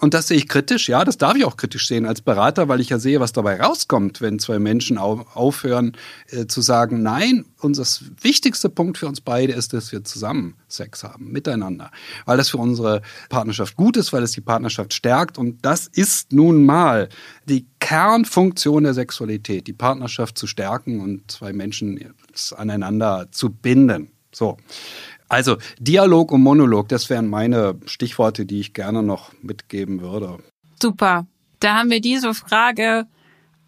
[0.00, 2.80] Und das sehe ich kritisch, ja, das darf ich auch kritisch sehen als Berater, weil
[2.80, 5.96] ich ja sehe, was dabei rauskommt, wenn zwei Menschen aufhören
[6.30, 7.84] äh, zu sagen, nein, unser
[8.22, 11.90] wichtigste Punkt für uns beide ist, dass wir zusammen Sex haben, miteinander,
[12.24, 16.32] weil das für unsere Partnerschaft gut ist, weil es die Partnerschaft stärkt und das ist
[16.32, 17.08] nun mal
[17.48, 22.14] die Kernfunktion der Sexualität, die Partnerschaft zu stärken und zwei Menschen
[22.56, 24.10] aneinander zu binden.
[24.32, 24.56] So.
[25.28, 30.38] Also Dialog und Monolog, das wären meine Stichworte, die ich gerne noch mitgeben würde.
[30.80, 31.26] Super.
[31.60, 33.06] Da haben wir diese Frage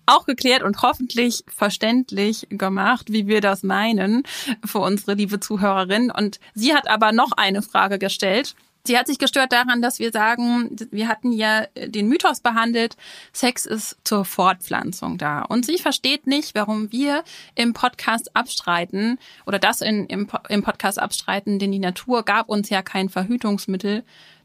[0.08, 4.22] auch geklärt und hoffentlich verständlich gemacht, wie wir das meinen
[4.64, 6.10] für unsere liebe Zuhörerin.
[6.10, 8.54] Und sie hat aber noch eine Frage gestellt.
[8.88, 12.96] Sie hat sich gestört daran, dass wir sagen, wir hatten ja den Mythos behandelt,
[13.34, 15.42] Sex ist zur Fortpflanzung da.
[15.42, 17.22] Und sie versteht nicht, warum wir
[17.54, 22.70] im Podcast abstreiten oder das in, im, im Podcast abstreiten, denn die Natur gab uns
[22.70, 24.04] ja kein Verhütungsmittel.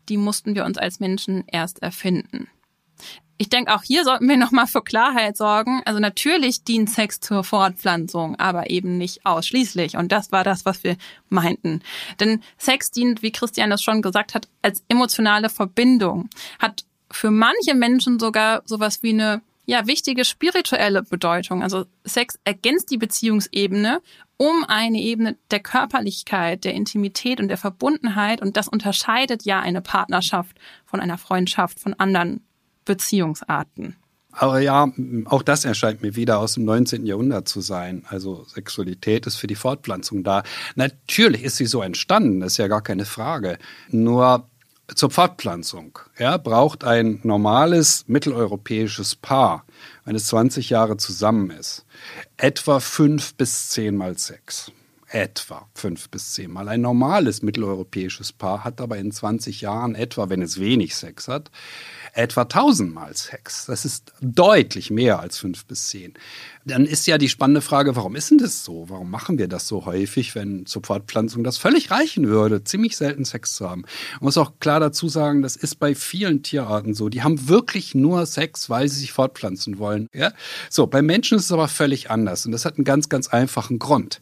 [0.09, 2.49] Die mussten wir uns als Menschen erst erfinden.
[3.37, 5.81] Ich denke, auch hier sollten wir nochmal für Klarheit sorgen.
[5.85, 9.97] Also natürlich dient Sex zur Fortpflanzung, aber eben nicht ausschließlich.
[9.97, 10.97] Und das war das, was wir
[11.29, 11.81] meinten.
[12.19, 16.29] Denn Sex dient, wie Christian das schon gesagt hat, als emotionale Verbindung.
[16.59, 21.63] Hat für manche Menschen sogar sowas wie eine ja, wichtige spirituelle Bedeutung.
[21.63, 24.01] Also Sex ergänzt die Beziehungsebene
[24.37, 28.41] um eine Ebene der Körperlichkeit, der Intimität und der Verbundenheit.
[28.41, 32.45] Und das unterscheidet ja eine Partnerschaft von einer Freundschaft, von anderen
[32.85, 33.95] Beziehungsarten.
[34.35, 34.91] Aber ja,
[35.25, 37.05] auch das erscheint mir wieder aus dem 19.
[37.05, 38.03] Jahrhundert zu sein.
[38.09, 40.41] Also Sexualität ist für die Fortpflanzung da.
[40.75, 43.59] Natürlich ist sie so entstanden, ist ja gar keine Frage.
[43.89, 44.49] Nur
[44.95, 49.65] zur Fortpflanzung ja, braucht ein normales mitteleuropäisches Paar,
[50.03, 51.85] wenn es 20 Jahre zusammen ist,
[52.37, 54.71] etwa fünf bis zehnmal Sex
[55.13, 56.67] etwa fünf bis zehnmal.
[56.67, 61.51] Ein normales mitteleuropäisches Paar hat aber in 20 Jahren etwa, wenn es wenig Sex hat,
[62.13, 63.67] etwa tausendmal Sex.
[63.67, 66.15] Das ist deutlich mehr als fünf bis zehn.
[66.65, 68.85] Dann ist ja die spannende Frage, warum ist denn das so?
[68.89, 73.25] Warum machen wir das so häufig, wenn zur Fortpflanzung das völlig reichen würde, ziemlich selten
[73.25, 73.81] Sex zu haben?
[73.81, 77.09] Man muss auch klar dazu sagen, das ist bei vielen Tierarten so.
[77.09, 80.07] Die haben wirklich nur Sex, weil sie sich fortpflanzen wollen.
[80.13, 80.31] Ja?
[80.69, 82.45] So, bei Menschen ist es aber völlig anders.
[82.45, 84.21] Und das hat einen ganz, ganz einfachen Grund.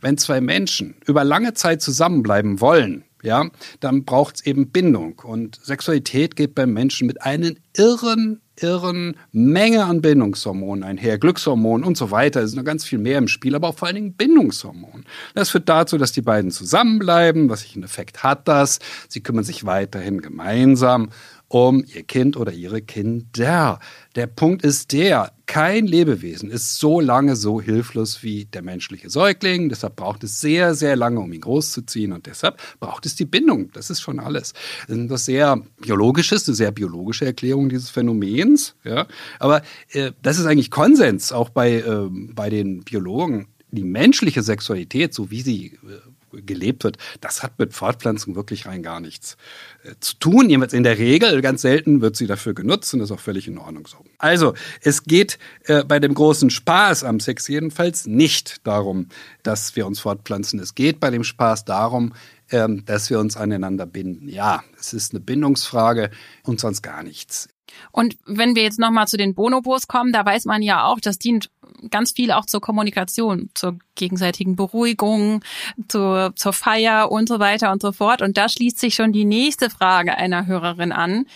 [0.00, 5.18] Wenn zwei Menschen über lange Zeit zusammenbleiben wollen, ja, dann braucht es eben Bindung.
[5.20, 11.96] Und Sexualität geht beim Menschen mit einer irren, irren Menge an Bindungshormonen einher, Glückshormonen und
[11.96, 12.40] so weiter.
[12.40, 15.04] Es ist noch ganz viel mehr im Spiel, aber auch vor allen Dingen Bindungshormonen.
[15.34, 17.48] Das führt dazu, dass die beiden zusammenbleiben.
[17.50, 18.78] Was ich einen Effekt hat das?
[19.08, 21.10] Sie kümmern sich weiterhin gemeinsam
[21.48, 23.80] um ihr Kind oder ihre Kinder.
[24.14, 29.70] Der Punkt ist der, kein Lebewesen ist so lange so hilflos wie der menschliche Säugling.
[29.70, 32.12] Deshalb braucht es sehr, sehr lange, um ihn großzuziehen.
[32.12, 33.72] Und deshalb braucht es die Bindung.
[33.72, 34.52] Das ist schon alles.
[34.86, 38.74] Das ist etwas sehr Biologisches, eine sehr biologische Erklärung dieses Phänomens.
[38.84, 39.06] Ja.
[39.38, 43.48] Aber äh, das ist eigentlich Konsens, auch bei, äh, bei den Biologen.
[43.70, 46.00] Die menschliche Sexualität, so wie sie äh,
[46.32, 49.36] gelebt wird, das hat mit Fortpflanzung wirklich rein gar nichts
[49.84, 50.48] äh, zu tun.
[50.48, 53.58] Jedenfalls in der Regel, ganz selten wird sie dafür genutzt und ist auch völlig in
[53.58, 53.98] Ordnung so.
[54.18, 59.08] Also, es geht äh, bei dem großen Spaß am Sex jedenfalls nicht darum,
[59.42, 60.60] dass wir uns fortpflanzen.
[60.60, 62.14] Es geht bei dem Spaß darum,
[62.50, 64.28] ähm, dass wir uns aneinander binden.
[64.28, 66.10] Ja, es ist eine Bindungsfrage
[66.44, 67.48] und sonst gar nichts.
[67.92, 71.18] Und wenn wir jetzt nochmal zu den Bonobos kommen, da weiß man ja auch, das
[71.18, 71.50] dient
[71.90, 75.42] ganz viel auch zur Kommunikation, zur gegenseitigen Beruhigung,
[75.88, 78.22] zur, zur Feier und so weiter und so fort.
[78.22, 81.26] Und da schließt sich schon die nächste Frage einer Hörerin an,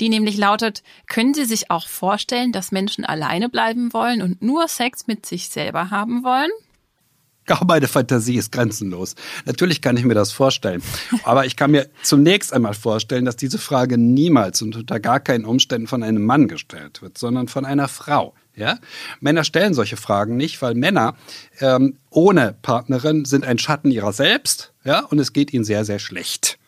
[0.00, 4.68] die nämlich lautet, können Sie sich auch vorstellen, dass Menschen alleine bleiben wollen und nur
[4.68, 6.50] Sex mit sich selber haben wollen?
[7.48, 9.14] Auch meine Fantasie ist grenzenlos.
[9.44, 10.82] Natürlich kann ich mir das vorstellen.
[11.24, 15.44] Aber ich kann mir zunächst einmal vorstellen, dass diese Frage niemals und unter gar keinen
[15.44, 18.34] Umständen von einem Mann gestellt wird, sondern von einer Frau.
[18.54, 18.78] Ja?
[19.20, 21.16] Männer stellen solche Fragen nicht, weil Männer
[21.60, 25.00] ähm, ohne Partnerin sind ein Schatten ihrer selbst ja?
[25.00, 26.58] und es geht ihnen sehr, sehr schlecht.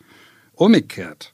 [0.53, 1.33] Umgekehrt,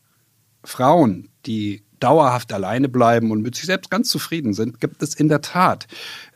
[0.63, 5.29] Frauen, die dauerhaft alleine bleiben und mit sich selbst ganz zufrieden sind, gibt es in
[5.29, 5.87] der Tat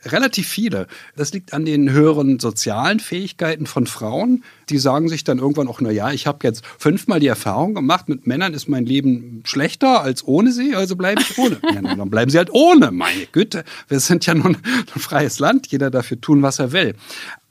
[0.04, 0.86] relativ viele.
[1.16, 4.44] Das liegt an den höheren sozialen Fähigkeiten von Frauen.
[4.68, 8.08] Die sagen sich dann irgendwann auch, na ja, ich habe jetzt fünfmal die Erfahrung gemacht,
[8.08, 11.58] mit Männern ist mein Leben schlechter als ohne sie, also bleibe ich ohne.
[11.74, 13.64] ja, dann bleiben sie halt ohne, meine Güte.
[13.88, 16.94] Wir sind ja nun ein freies Land, jeder dafür tun, was er will.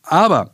[0.03, 0.51] Aber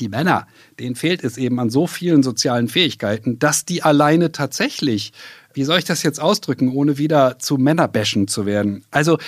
[0.00, 0.46] die Männer,
[0.78, 5.12] denen fehlt es eben an so vielen sozialen Fähigkeiten, dass die alleine tatsächlich
[5.52, 8.84] wie soll ich das jetzt ausdrücken, ohne wieder zu Männerbäschen zu werden?
[8.90, 9.18] Also,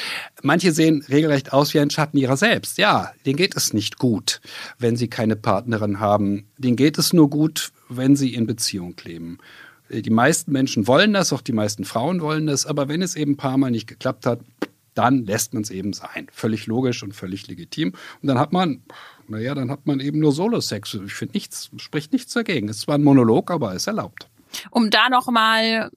[0.43, 2.79] manche sehen regelrecht aus wie ein Schatten ihrer selbst.
[2.79, 4.41] Ja, denen geht es nicht gut,
[4.79, 6.47] wenn sie keine Partnerin haben.
[6.59, 9.39] Denen geht es nur gut, wenn sie in Beziehung leben.
[9.91, 13.33] Die meisten Menschen wollen das, auch die meisten Frauen wollen das, aber wenn es eben
[13.33, 14.41] ein paar Mal nicht geklappt hat,
[14.95, 16.29] dann lässt man es eben sein.
[16.33, 17.93] Völlig logisch und völlig legitim.
[18.21, 18.83] Und dann hat man,
[19.29, 20.99] naja, dann hat man eben nur Solo-Sex.
[21.07, 22.69] Ich finde nichts, spricht nichts dagegen.
[22.69, 24.29] Es ist zwar ein Monolog, aber ist erlaubt.
[24.71, 25.91] Um da nochmal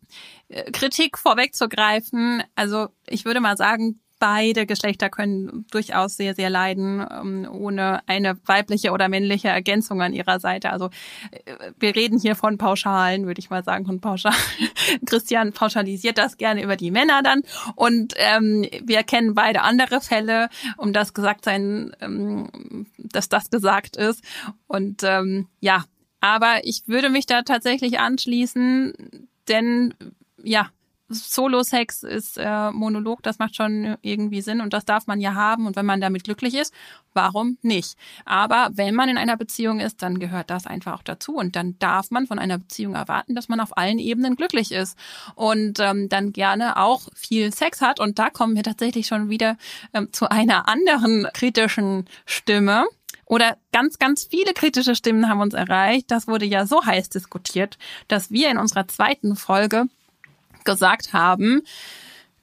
[0.49, 7.05] äh, Kritik vorwegzugreifen, also ich würde mal sagen, beide Geschlechter können durchaus sehr, sehr leiden,
[7.11, 10.71] ähm, ohne eine weibliche oder männliche Ergänzung an ihrer Seite.
[10.71, 10.89] Also
[11.31, 14.33] äh, wir reden hier von Pauschalen, würde ich mal sagen, von Pauschal.
[15.05, 17.41] Christian pauschalisiert das gerne über die Männer dann.
[17.75, 23.97] Und ähm, wir kennen beide andere Fälle, um das gesagt sein, ähm, dass das gesagt
[23.97, 24.23] ist.
[24.67, 25.83] Und ähm, ja,
[26.25, 29.93] aber ich würde mich da tatsächlich anschließen, denn
[30.43, 30.71] ja,
[31.07, 35.67] Solo-Sex ist äh, Monolog, das macht schon irgendwie Sinn und das darf man ja haben
[35.67, 36.73] und wenn man damit glücklich ist,
[37.13, 37.95] warum nicht?
[38.25, 41.77] Aber wenn man in einer Beziehung ist, dann gehört das einfach auch dazu und dann
[41.77, 44.97] darf man von einer Beziehung erwarten, dass man auf allen Ebenen glücklich ist
[45.35, 49.57] und ähm, dann gerne auch viel Sex hat und da kommen wir tatsächlich schon wieder
[49.93, 52.85] ähm, zu einer anderen kritischen Stimme
[53.25, 56.11] oder ganz, ganz viele kritische Stimmen haben uns erreicht.
[56.11, 59.85] Das wurde ja so heiß diskutiert, dass wir in unserer zweiten Folge
[60.63, 61.61] gesagt haben,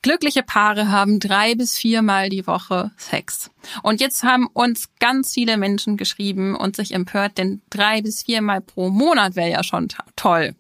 [0.04, 3.52] Glückliche Paare haben drei bis viermal die Woche Sex.
[3.84, 8.60] Und jetzt haben uns ganz viele Menschen geschrieben und sich empört, denn drei bis viermal
[8.60, 10.56] pro Monat wäre ja schon toll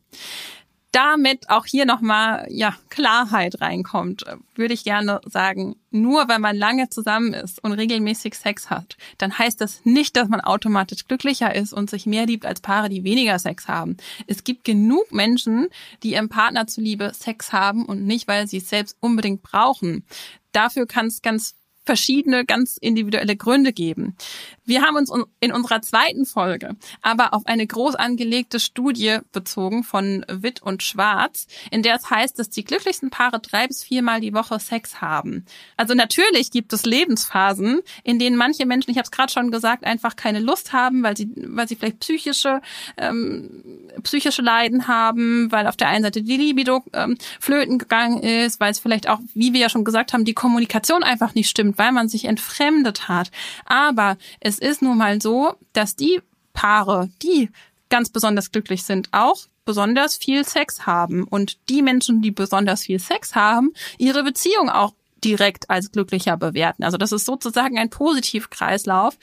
[0.92, 4.24] damit auch hier nochmal ja, Klarheit reinkommt,
[4.54, 9.36] würde ich gerne sagen, nur weil man lange zusammen ist und regelmäßig Sex hat, dann
[9.36, 13.04] heißt das nicht, dass man automatisch glücklicher ist und sich mehr liebt als Paare, die
[13.04, 13.96] weniger Sex haben.
[14.26, 15.68] Es gibt genug Menschen,
[16.02, 20.04] die ihrem Partner zuliebe Sex haben und nicht, weil sie es selbst unbedingt brauchen.
[20.52, 24.16] Dafür kann es ganz verschiedene ganz individuelle Gründe geben.
[24.64, 30.24] Wir haben uns in unserer zweiten Folge aber auf eine groß angelegte Studie bezogen von
[30.28, 34.34] Witt und Schwarz, in der es heißt, dass die glücklichsten Paare drei bis viermal die
[34.34, 35.44] Woche Sex haben.
[35.76, 39.84] Also natürlich gibt es Lebensphasen, in denen manche Menschen, ich habe es gerade schon gesagt,
[39.84, 42.60] einfach keine Lust haben, weil sie, weil sie vielleicht psychische,
[42.96, 48.60] ähm, psychische Leiden haben, weil auf der einen Seite die Libido ähm, flöten gegangen ist,
[48.60, 51.71] weil es vielleicht auch, wie wir ja schon gesagt haben, die Kommunikation einfach nicht stimmt,
[51.78, 53.30] weil man sich entfremdet hat.
[53.64, 56.20] Aber es ist nun mal so, dass die
[56.52, 57.50] Paare, die
[57.88, 62.98] ganz besonders glücklich sind, auch besonders viel Sex haben und die Menschen, die besonders viel
[62.98, 66.84] Sex haben, ihre Beziehung auch direkt als glücklicher bewerten.
[66.84, 69.16] Also das ist sozusagen ein Positivkreislauf,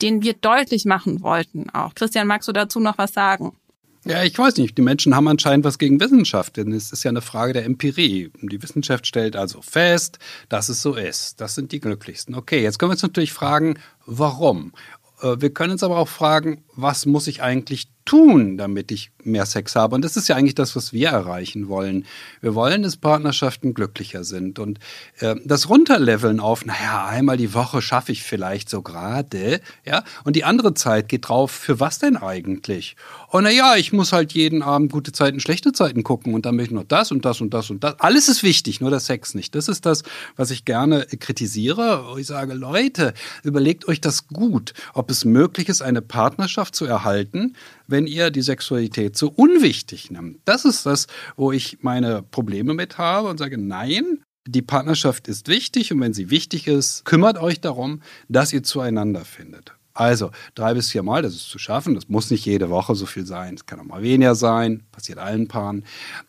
[0.00, 1.94] den wir deutlich machen wollten auch.
[1.94, 3.56] Christian, magst du dazu noch was sagen?
[4.04, 4.76] Ja, ich weiß nicht.
[4.76, 8.32] Die Menschen haben anscheinend was gegen Wissenschaft, denn es ist ja eine Frage der Empirie.
[8.40, 11.40] Die Wissenschaft stellt also fest, dass es so ist.
[11.40, 12.34] Das sind die Glücklichsten.
[12.34, 14.72] Okay, jetzt können wir uns natürlich fragen, warum?
[15.20, 19.46] Äh, wir können uns aber auch fragen, was muss ich eigentlich tun, damit ich mehr
[19.46, 19.94] Sex habe?
[19.94, 22.04] Und das ist ja eigentlich das, was wir erreichen wollen.
[22.40, 24.58] Wir wollen, dass Partnerschaften glücklicher sind.
[24.58, 24.80] Und
[25.20, 30.34] äh, das Runterleveln auf, naja, einmal die Woche schaffe ich vielleicht so gerade, ja, und
[30.34, 32.96] die andere Zeit geht drauf, für was denn eigentlich?
[33.28, 36.74] Und naja, ich muss halt jeden Abend gute Zeiten, schlechte Zeiten gucken und dann möchte
[36.74, 38.00] ich noch das und das und das und das.
[38.00, 39.54] Alles ist wichtig, nur der Sex nicht.
[39.54, 40.02] Das ist das,
[40.36, 42.16] was ich gerne kritisiere.
[42.18, 47.56] Ich sage, Leute, überlegt euch das gut, ob es möglich ist, eine Partnerschaft zu erhalten,
[47.86, 50.40] wenn ihr die Sexualität so unwichtig nimmt.
[50.44, 55.48] Das ist das, wo ich meine Probleme mit habe und sage, nein, die Partnerschaft ist
[55.48, 59.74] wichtig und wenn sie wichtig ist, kümmert euch darum, dass ihr zueinander findet.
[59.94, 61.94] Also drei bis vier Mal, das ist zu schaffen.
[61.94, 63.54] Das muss nicht jede Woche so viel sein.
[63.54, 65.84] Es kann auch mal weniger sein, passiert allen Paaren.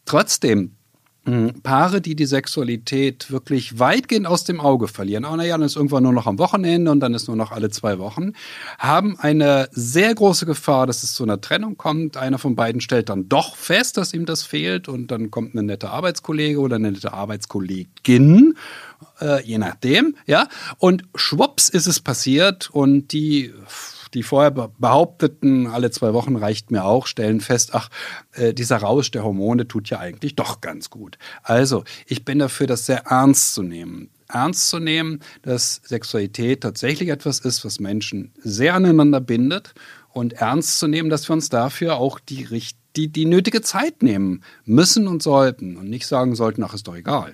[0.06, 0.76] Trotzdem
[1.26, 6.04] Paare, die die Sexualität wirklich weitgehend aus dem Auge verlieren, oh naja, dann ist irgendwann
[6.04, 8.34] nur noch am Wochenende und dann ist nur noch alle zwei Wochen,
[8.78, 12.18] haben eine sehr große Gefahr, dass es zu einer Trennung kommt.
[12.18, 15.64] Einer von beiden stellt dann doch fest, dass ihm das fehlt und dann kommt eine
[15.64, 18.56] nette Arbeitskollege oder eine nette Arbeitskollegin,
[19.22, 23.54] äh, je nachdem, ja, und schwupps ist es passiert und die
[24.14, 27.90] die vorher behaupteten, alle zwei Wochen reicht mir auch, stellen fest, ach,
[28.34, 31.18] äh, dieser Rausch der Hormone tut ja eigentlich doch ganz gut.
[31.42, 37.10] Also, ich bin dafür, das sehr ernst zu nehmen ernst zu nehmen, dass Sexualität tatsächlich
[37.10, 39.76] etwas ist, was Menschen sehr aneinander bindet
[40.12, 42.48] und ernst zu nehmen, dass wir uns dafür auch die,
[42.96, 46.96] die, die nötige Zeit nehmen müssen und sollten und nicht sagen sollten, ach, ist doch
[46.96, 47.34] egal.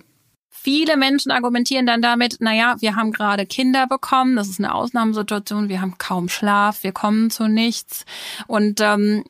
[0.62, 5.70] Viele Menschen argumentieren dann damit, naja, wir haben gerade Kinder bekommen, das ist eine Ausnahmesituation,
[5.70, 8.06] wir haben kaum Schlaf, wir kommen zu nichts.
[8.46, 9.24] Und ähm,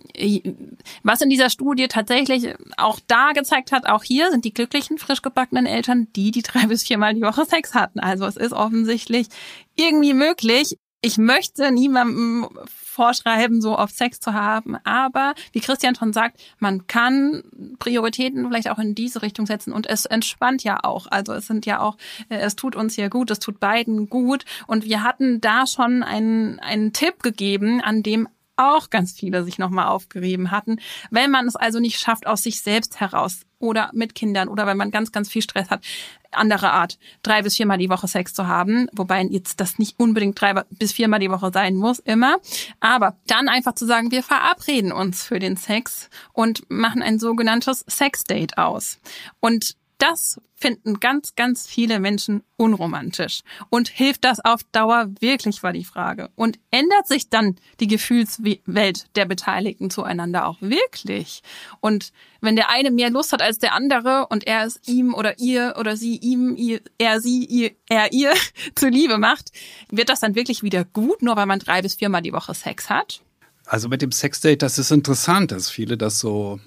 [1.04, 5.22] was in dieser Studie tatsächlich auch da gezeigt hat, auch hier sind die glücklichen, frisch
[5.22, 8.00] gebackenen Eltern die, die drei bis viermal die Woche Sex hatten.
[8.00, 9.28] Also es ist offensichtlich
[9.76, 10.78] irgendwie möglich.
[11.02, 14.76] Ich möchte niemandem vorschreiben, so oft Sex zu haben.
[14.84, 17.44] Aber wie Christian schon sagt, man kann
[17.80, 21.08] Prioritäten vielleicht auch in diese Richtung setzen und es entspannt ja auch.
[21.10, 21.96] Also es sind ja auch,
[22.28, 24.44] äh, es tut uns ja gut, es tut beiden gut.
[24.68, 28.28] Und wir hatten da schon einen, einen Tipp gegeben, an dem
[28.60, 30.80] auch ganz viele sich nochmal aufgerieben hatten.
[31.10, 34.78] Wenn man es also nicht schafft, aus sich selbst heraus oder mit Kindern oder wenn
[34.78, 35.84] man ganz, ganz viel Stress hat,
[36.32, 40.40] andere Art, drei bis viermal die Woche Sex zu haben, wobei jetzt das nicht unbedingt
[40.40, 42.38] drei bis viermal die Woche sein muss, immer.
[42.80, 47.84] Aber dann einfach zu sagen, wir verabreden uns für den Sex und machen ein sogenanntes
[47.88, 49.00] Sex-Date aus.
[49.40, 53.42] Und das finden ganz, ganz viele Menschen unromantisch.
[53.70, 56.30] Und hilft das auf Dauer wirklich, war die Frage.
[56.36, 61.44] Und ändert sich dann die Gefühlswelt der Beteiligten zueinander auch wirklich?
[61.82, 65.38] Und wenn der eine mehr Lust hat als der andere und er es ihm oder
[65.40, 68.34] ihr oder sie ihm, ihr, er sie, ihr, er ihr
[68.76, 69.52] zuliebe macht,
[69.92, 72.90] wird das dann wirklich wieder gut, nur weil man drei bis viermal die Woche Sex
[72.90, 73.22] hat?
[73.66, 76.60] Also mit dem Sexdate, das ist interessant, dass viele das so,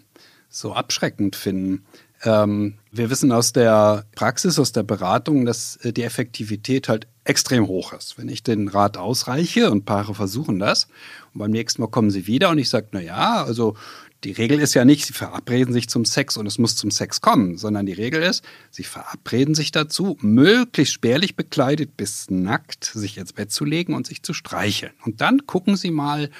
[0.49, 1.85] so abschreckend finden.
[2.25, 7.67] Ähm, wir wissen aus der Praxis, aus der Beratung, dass äh, die Effektivität halt extrem
[7.67, 8.19] hoch ist.
[8.19, 10.89] Wenn ich den Rat ausreiche und Paare versuchen das
[11.35, 13.77] und beim nächsten Mal kommen sie wieder und ich sage, na ja, also
[14.25, 17.21] die Regel ist ja nicht, sie verabreden sich zum Sex und es muss zum Sex
[17.21, 23.19] kommen, sondern die Regel ist, sie verabreden sich dazu, möglichst spärlich bekleidet bis nackt sich
[23.19, 24.93] ins Bett zu legen und sich zu streicheln.
[25.05, 26.31] Und dann gucken sie mal,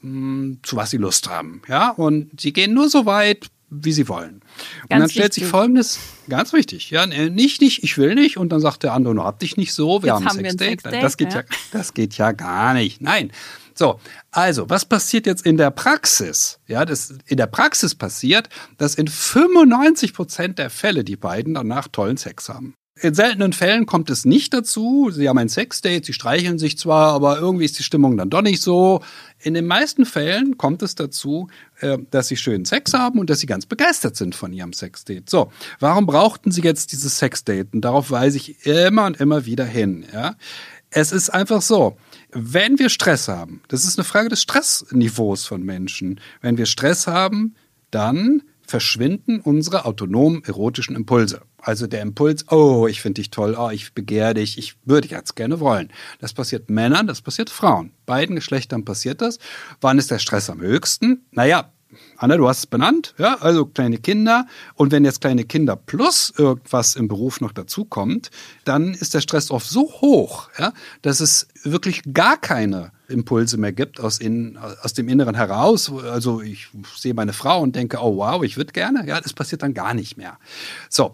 [0.00, 1.60] hm, zu was sie Lust haben.
[1.68, 3.48] Ja, und sie gehen nur so weit,
[3.82, 4.40] wie sie wollen.
[4.40, 5.44] Ganz und dann stellt wichtig.
[5.44, 9.14] sich folgendes, ganz wichtig, ja, nicht, nicht, ich will nicht, und dann sagt der andere,
[9.14, 10.82] nur hab dich nicht so, wir Jetzt haben, haben Sex Date.
[10.82, 11.40] Sex das geht ja.
[11.40, 13.00] ja, das geht ja gar nicht.
[13.00, 13.32] Nein.
[13.74, 16.60] So, also, was passiert jetzt in der Praxis?
[16.66, 21.86] Ja, das in der Praxis passiert, dass in 95 Prozent der Fälle die beiden danach
[21.88, 22.74] tollen Sex haben.
[22.98, 25.10] In seltenen Fällen kommt es nicht dazu.
[25.12, 28.40] Sie haben ein Sexdate, sie streicheln sich zwar, aber irgendwie ist die Stimmung dann doch
[28.40, 29.02] nicht so.
[29.38, 31.48] In den meisten Fällen kommt es dazu,
[31.80, 35.28] äh, dass sie schönen Sex haben und dass sie ganz begeistert sind von ihrem Sexdate.
[35.28, 37.68] So, warum brauchten sie jetzt dieses Sexdate?
[37.74, 40.06] Und darauf weise ich immer und immer wieder hin.
[40.14, 40.34] Ja?
[40.88, 41.98] Es ist einfach so,
[42.32, 46.18] wenn wir Stress haben, das ist eine Frage des Stressniveaus von Menschen.
[46.40, 47.56] Wenn wir Stress haben,
[47.90, 51.42] dann verschwinden unsere autonomen erotischen Impulse.
[51.66, 55.34] Also der Impuls, oh, ich finde dich toll, oh, ich begehre dich, ich würde jetzt
[55.34, 55.90] gerne wollen.
[56.20, 57.90] Das passiert Männern, das passiert Frauen.
[58.06, 59.40] Beiden Geschlechtern passiert das.
[59.80, 61.26] Wann ist der Stress am höchsten?
[61.32, 61.72] Naja,
[62.18, 64.46] Anna, du hast es benannt, ja, also kleine Kinder.
[64.74, 68.30] Und wenn jetzt kleine Kinder plus irgendwas im Beruf noch dazukommt,
[68.64, 73.72] dann ist der Stress oft so hoch, ja, dass es wirklich gar keine Impulse mehr
[73.72, 75.92] gibt aus, innen, aus dem Inneren heraus.
[75.92, 79.04] Also ich sehe meine Frau und denke, oh wow, ich würde gerne.
[79.04, 80.38] Ja, das passiert dann gar nicht mehr.
[80.88, 81.12] So,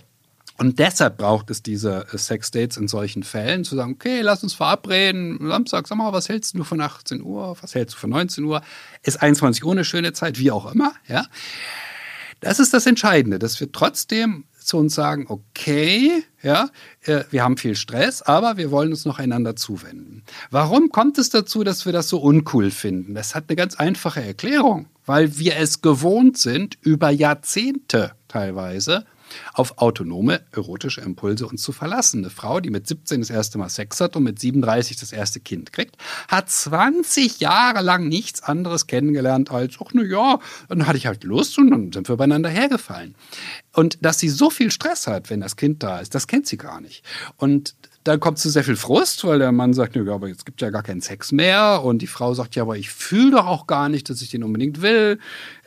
[0.59, 4.55] Und deshalb braucht es diese äh, Sexdates in solchen Fällen, zu sagen, okay, lass uns
[4.55, 8.45] verabreden, Samstag, sag mal, was hältst du von 18 Uhr, was hältst du von 19
[8.45, 8.63] Uhr?
[9.03, 11.27] Ist 21 Uhr eine schöne Zeit, wie auch immer, ja.
[12.41, 16.71] Das ist das Entscheidende, dass wir trotzdem zu uns sagen, okay, ja,
[17.03, 20.23] äh, wir haben viel Stress, aber wir wollen uns noch einander zuwenden.
[20.51, 23.15] Warum kommt es dazu, dass wir das so uncool finden?
[23.15, 29.05] Das hat eine ganz einfache Erklärung, weil wir es gewohnt sind, über Jahrzehnte teilweise
[29.53, 32.21] auf autonome erotische Impulse uns zu verlassen.
[32.21, 35.41] Eine Frau, die mit 17 das erste Mal Sex hat und mit 37 das erste
[35.41, 35.97] Kind kriegt,
[36.29, 41.25] hat 20 Jahre lang nichts anderes kennengelernt als, ach na ja, dann hatte ich halt
[41.25, 43.15] Lust und dann sind wir beieinander hergefallen.
[43.73, 46.57] Und dass sie so viel Stress hat, wenn das Kind da ist, das kennt sie
[46.57, 47.05] gar nicht.
[47.37, 47.75] Und
[48.05, 50.71] dann kommt zu sehr viel Frust, weil der Mann sagt, ja, aber jetzt gibt ja
[50.71, 51.83] gar keinen Sex mehr.
[51.85, 54.43] Und die Frau sagt, ja, aber ich fühle doch auch gar nicht, dass ich den
[54.43, 55.19] unbedingt will.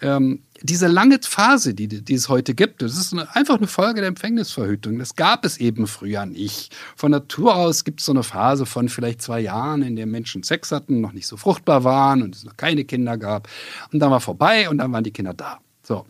[0.01, 4.01] Ähm, diese lange Phase, die, die es heute gibt, das ist eine, einfach eine Folge
[4.01, 4.97] der Empfängnisverhütung.
[4.99, 6.75] Das gab es eben früher nicht.
[6.95, 10.43] Von Natur aus gibt es so eine Phase von vielleicht zwei Jahren, in der Menschen
[10.43, 13.49] Sex hatten, noch nicht so fruchtbar waren und es noch keine Kinder gab.
[13.91, 15.59] Und dann war vorbei und dann waren die Kinder da.
[15.83, 16.05] So.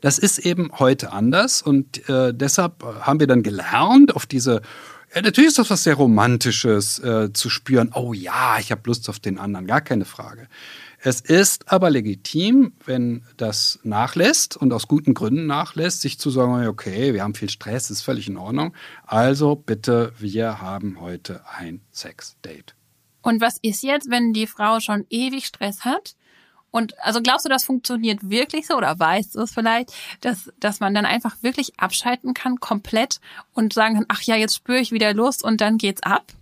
[0.00, 4.62] Das ist eben heute anders und äh, deshalb haben wir dann gelernt, auf diese
[5.14, 7.92] ja, natürlich ist das was sehr Romantisches äh, zu spüren.
[7.94, 10.48] Oh ja, ich habe Lust auf den anderen, gar keine Frage.
[11.00, 16.66] Es ist aber legitim, wenn das nachlässt und aus guten Gründen nachlässt, sich zu sagen,
[16.66, 18.74] okay, wir haben viel Stress, ist völlig in Ordnung.
[19.06, 22.74] Also bitte, wir haben heute ein Sex-Date.
[23.22, 26.16] Und was ist jetzt, wenn die Frau schon ewig Stress hat
[26.70, 30.80] und also glaubst du, das funktioniert wirklich so oder weißt du es vielleicht, dass, dass
[30.80, 33.20] man dann einfach wirklich abschalten kann, komplett
[33.54, 36.32] und sagen kann, ach ja, jetzt spüre ich wieder Lust und dann geht's ab?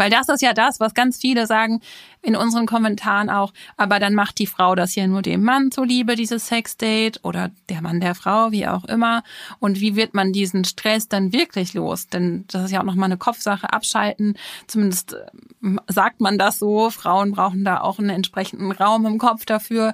[0.00, 1.82] Weil das ist ja das, was ganz viele sagen
[2.22, 6.14] in unseren Kommentaren auch, aber dann macht die Frau das ja nur dem Mann zuliebe,
[6.16, 9.22] dieses Sexdate oder der Mann der Frau, wie auch immer.
[9.58, 12.06] Und wie wird man diesen Stress dann wirklich los?
[12.06, 14.38] Denn das ist ja auch nochmal eine Kopfsache, abschalten.
[14.66, 15.16] Zumindest
[15.62, 16.88] ähm, sagt man das so.
[16.88, 19.92] Frauen brauchen da auch einen entsprechenden Raum im Kopf dafür.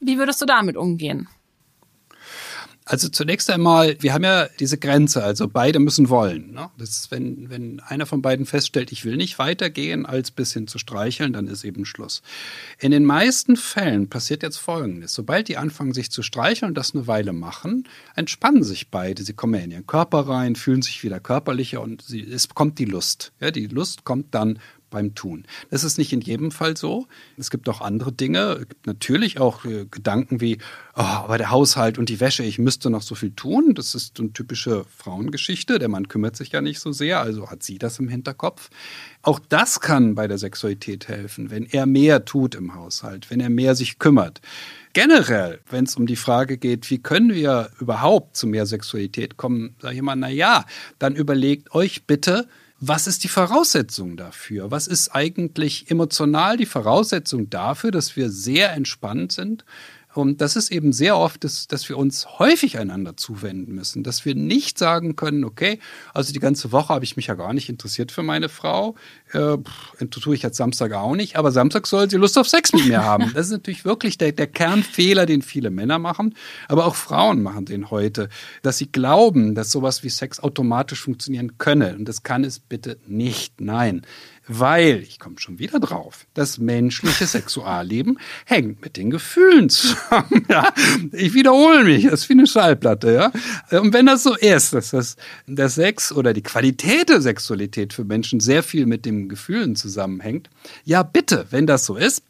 [0.00, 1.28] Wie würdest du damit umgehen?
[2.88, 6.52] Also zunächst einmal, wir haben ja diese Grenze, also beide müssen wollen.
[6.52, 6.70] Ne?
[6.78, 10.68] Das ist, wenn, wenn einer von beiden feststellt, ich will nicht weitergehen, als bis hin
[10.68, 12.22] zu streicheln, dann ist eben Schluss.
[12.78, 15.14] In den meisten Fällen passiert jetzt Folgendes.
[15.14, 19.24] Sobald die anfangen, sich zu streicheln und das eine Weile machen, entspannen sich beide.
[19.24, 22.84] Sie kommen in ihren Körper rein, fühlen sich wieder körperlicher und sie, es kommt die
[22.84, 23.32] Lust.
[23.40, 24.60] Ja, die Lust kommt dann
[24.96, 25.44] beim Tun.
[25.68, 27.06] Das ist nicht in jedem Fall so.
[27.36, 28.52] Es gibt auch andere Dinge.
[28.52, 30.56] Es gibt natürlich auch äh, Gedanken wie,
[30.94, 33.74] oh, aber der Haushalt und die Wäsche, ich müsste noch so viel tun.
[33.74, 35.78] Das ist eine typische Frauengeschichte.
[35.78, 38.70] Der Mann kümmert sich ja nicht so sehr, also hat sie das im Hinterkopf.
[39.20, 43.50] Auch das kann bei der Sexualität helfen, wenn er mehr tut im Haushalt, wenn er
[43.50, 44.40] mehr sich kümmert.
[44.94, 49.76] Generell, wenn es um die Frage geht, wie können wir überhaupt zu mehr Sexualität kommen,
[49.78, 50.64] sage ich mal, na ja,
[50.98, 54.70] dann überlegt euch bitte, was ist die Voraussetzung dafür?
[54.70, 59.64] Was ist eigentlich emotional die Voraussetzung dafür, dass wir sehr entspannt sind,
[60.16, 64.24] und das ist eben sehr oft, dass, dass wir uns häufig einander zuwenden müssen, dass
[64.24, 65.78] wir nicht sagen können, okay,
[66.14, 68.94] also die ganze Woche habe ich mich ja gar nicht interessiert für meine Frau,
[69.32, 69.56] äh,
[70.10, 73.04] tue ich jetzt Samstag auch nicht, aber Samstag soll sie Lust auf Sex mit mir
[73.04, 73.32] haben.
[73.34, 76.34] Das ist natürlich wirklich der, der Kernfehler, den viele Männer machen,
[76.68, 78.28] aber auch Frauen machen den heute,
[78.62, 81.96] dass sie glauben, dass sowas wie Sex automatisch funktionieren könne.
[81.96, 83.60] Und das kann es bitte nicht.
[83.60, 84.02] Nein
[84.48, 90.46] weil, ich komme schon wieder drauf, das menschliche Sexualleben hängt mit den Gefühlen zusammen.
[90.48, 90.72] Ja?
[91.12, 93.12] Ich wiederhole mich, das ist wie eine Schallplatte.
[93.12, 93.80] Ja?
[93.80, 95.16] Und wenn das so ist, dass das,
[95.46, 100.50] der Sex oder die Qualität der Sexualität für Menschen sehr viel mit den Gefühlen zusammenhängt,
[100.84, 102.22] ja bitte, wenn das so ist,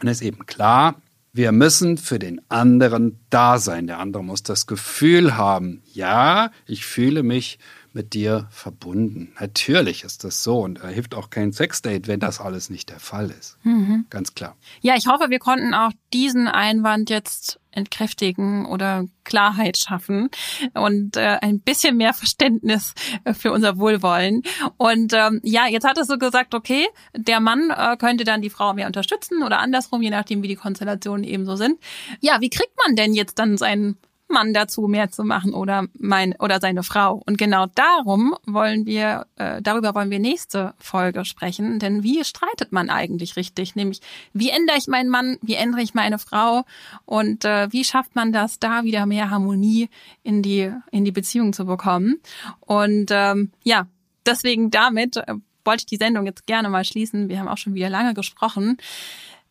[0.00, 0.96] dann ist eben klar,
[1.32, 3.86] wir müssen für den anderen da sein.
[3.86, 7.58] Der andere muss das Gefühl haben, ja, ich fühle mich
[7.94, 9.32] mit dir verbunden.
[9.38, 13.00] Natürlich ist das so und er hilft auch kein Sexdate, wenn das alles nicht der
[13.00, 13.58] Fall ist.
[13.62, 14.06] Mhm.
[14.10, 14.56] Ganz klar.
[14.80, 20.28] Ja, ich hoffe, wir konnten auch diesen Einwand jetzt entkräftigen oder Klarheit schaffen
[20.74, 22.92] und äh, ein bisschen mehr Verständnis
[23.24, 24.42] äh, für unser Wohlwollen.
[24.76, 26.86] Und ähm, ja, jetzt hattest du gesagt, okay,
[27.16, 30.56] der Mann äh, könnte dann die Frau mehr unterstützen oder andersrum, je nachdem, wie die
[30.56, 31.78] Konstellationen eben so sind.
[32.20, 33.96] Ja, wie kriegt man denn jetzt dann seinen
[34.32, 37.22] Mann dazu, mehr zu machen oder mein oder seine Frau.
[37.26, 41.78] Und genau darum wollen wir, äh, darüber wollen wir nächste Folge sprechen.
[41.78, 43.76] Denn wie streitet man eigentlich richtig?
[43.76, 44.00] Nämlich,
[44.32, 46.64] wie ändere ich meinen Mann, wie ändere ich meine Frau
[47.04, 49.88] und äh, wie schafft man das, da wieder mehr Harmonie
[50.22, 52.20] in die in die Beziehung zu bekommen?
[52.60, 53.86] Und ähm, ja,
[54.26, 57.28] deswegen damit äh, wollte ich die Sendung jetzt gerne mal schließen.
[57.28, 58.78] Wir haben auch schon wieder lange gesprochen.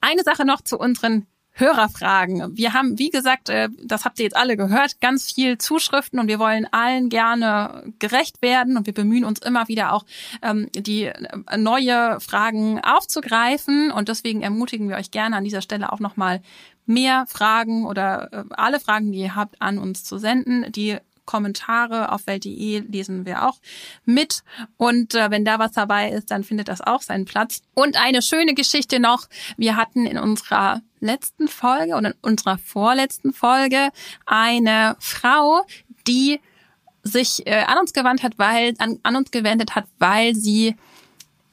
[0.02, 2.56] Eine Sache noch zu unseren Hörerfragen.
[2.56, 6.28] Wir haben, wie gesagt, äh, das habt ihr jetzt alle gehört, ganz viel Zuschriften und
[6.28, 10.06] wir wollen allen gerne gerecht werden und wir bemühen uns immer wieder auch,
[10.42, 15.92] ähm, die äh, neue Fragen aufzugreifen und deswegen ermutigen wir euch gerne an dieser Stelle
[15.92, 16.42] auch nochmal
[16.86, 20.72] mehr Fragen oder äh, alle Fragen, die ihr habt, an uns zu senden.
[20.72, 23.60] Die Kommentare auf welt.de lesen wir auch
[24.06, 24.44] mit.
[24.78, 27.62] Und äh, wenn da was dabei ist, dann findet das auch seinen Platz.
[27.74, 29.28] Und eine schöne Geschichte noch.
[29.58, 33.90] Wir hatten in unserer letzten Folge oder in unserer vorletzten Folge
[34.26, 35.66] eine Frau,
[36.08, 36.40] die
[37.04, 40.76] sich äh, an uns gewandt hat, weil an, an uns gewendet hat, weil sie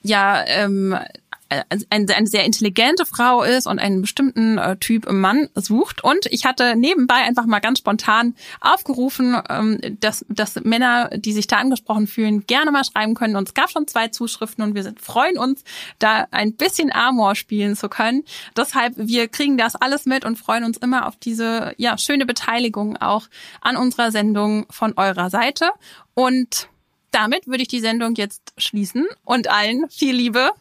[0.03, 1.07] ja ähm, äh,
[1.49, 6.05] eine, eine sehr intelligente Frau ist und einen bestimmten äh, Typ Mann sucht.
[6.05, 11.47] Und ich hatte nebenbei einfach mal ganz spontan aufgerufen, ähm, dass, dass Männer, die sich
[11.47, 13.37] da angesprochen fühlen, gerne mal schreiben können.
[13.37, 15.65] Und es gab schon zwei Zuschriften und wir sind, freuen uns,
[15.99, 18.25] da ein bisschen Amor spielen zu können.
[18.57, 22.97] Deshalb, wir kriegen das alles mit und freuen uns immer auf diese ja, schöne Beteiligung
[22.99, 23.27] auch
[23.61, 25.71] an unserer Sendung von eurer Seite.
[26.15, 26.69] Und
[27.11, 30.53] damit würde ich die Sendung jetzt schließen und allen viel Liebe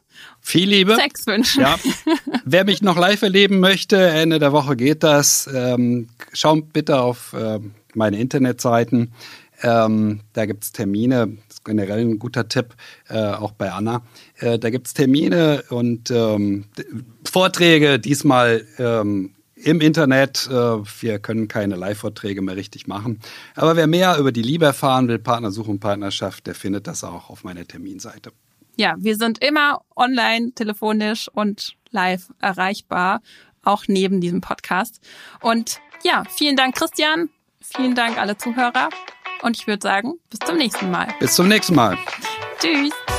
[0.47, 0.95] viel Liebe.
[0.95, 1.61] Sex wünschen.
[1.61, 1.75] Ja.
[2.45, 5.49] Wer mich noch live erleben möchte, Ende der Woche geht das.
[5.53, 9.11] Ähm, schaut bitte auf ähm, meine Internetseiten.
[9.61, 12.75] Ähm, da gibt's Termine, das ist generell ein guter Tipp,
[13.09, 14.03] äh, auch bei Anna.
[14.37, 16.65] Äh, da gibt's Termine und ähm,
[17.29, 20.47] Vorträge, diesmal ähm, im Internet.
[20.49, 23.19] Äh, wir können keine Live-Vorträge mehr richtig machen.
[23.55, 27.29] Aber wer mehr über die Liebe erfahren will, Partnersuche und Partnerschaft, der findet das auch
[27.29, 28.31] auf meiner Terminseite
[28.77, 33.21] ja, wir sind immer online, telefonisch und live erreichbar,
[33.63, 35.01] auch neben diesem Podcast.
[35.41, 37.29] Und ja, vielen Dank, Christian.
[37.61, 38.89] Vielen Dank, alle Zuhörer.
[39.41, 41.13] Und ich würde sagen, bis zum nächsten Mal.
[41.19, 41.97] Bis zum nächsten Mal.
[42.59, 43.16] Tschüss.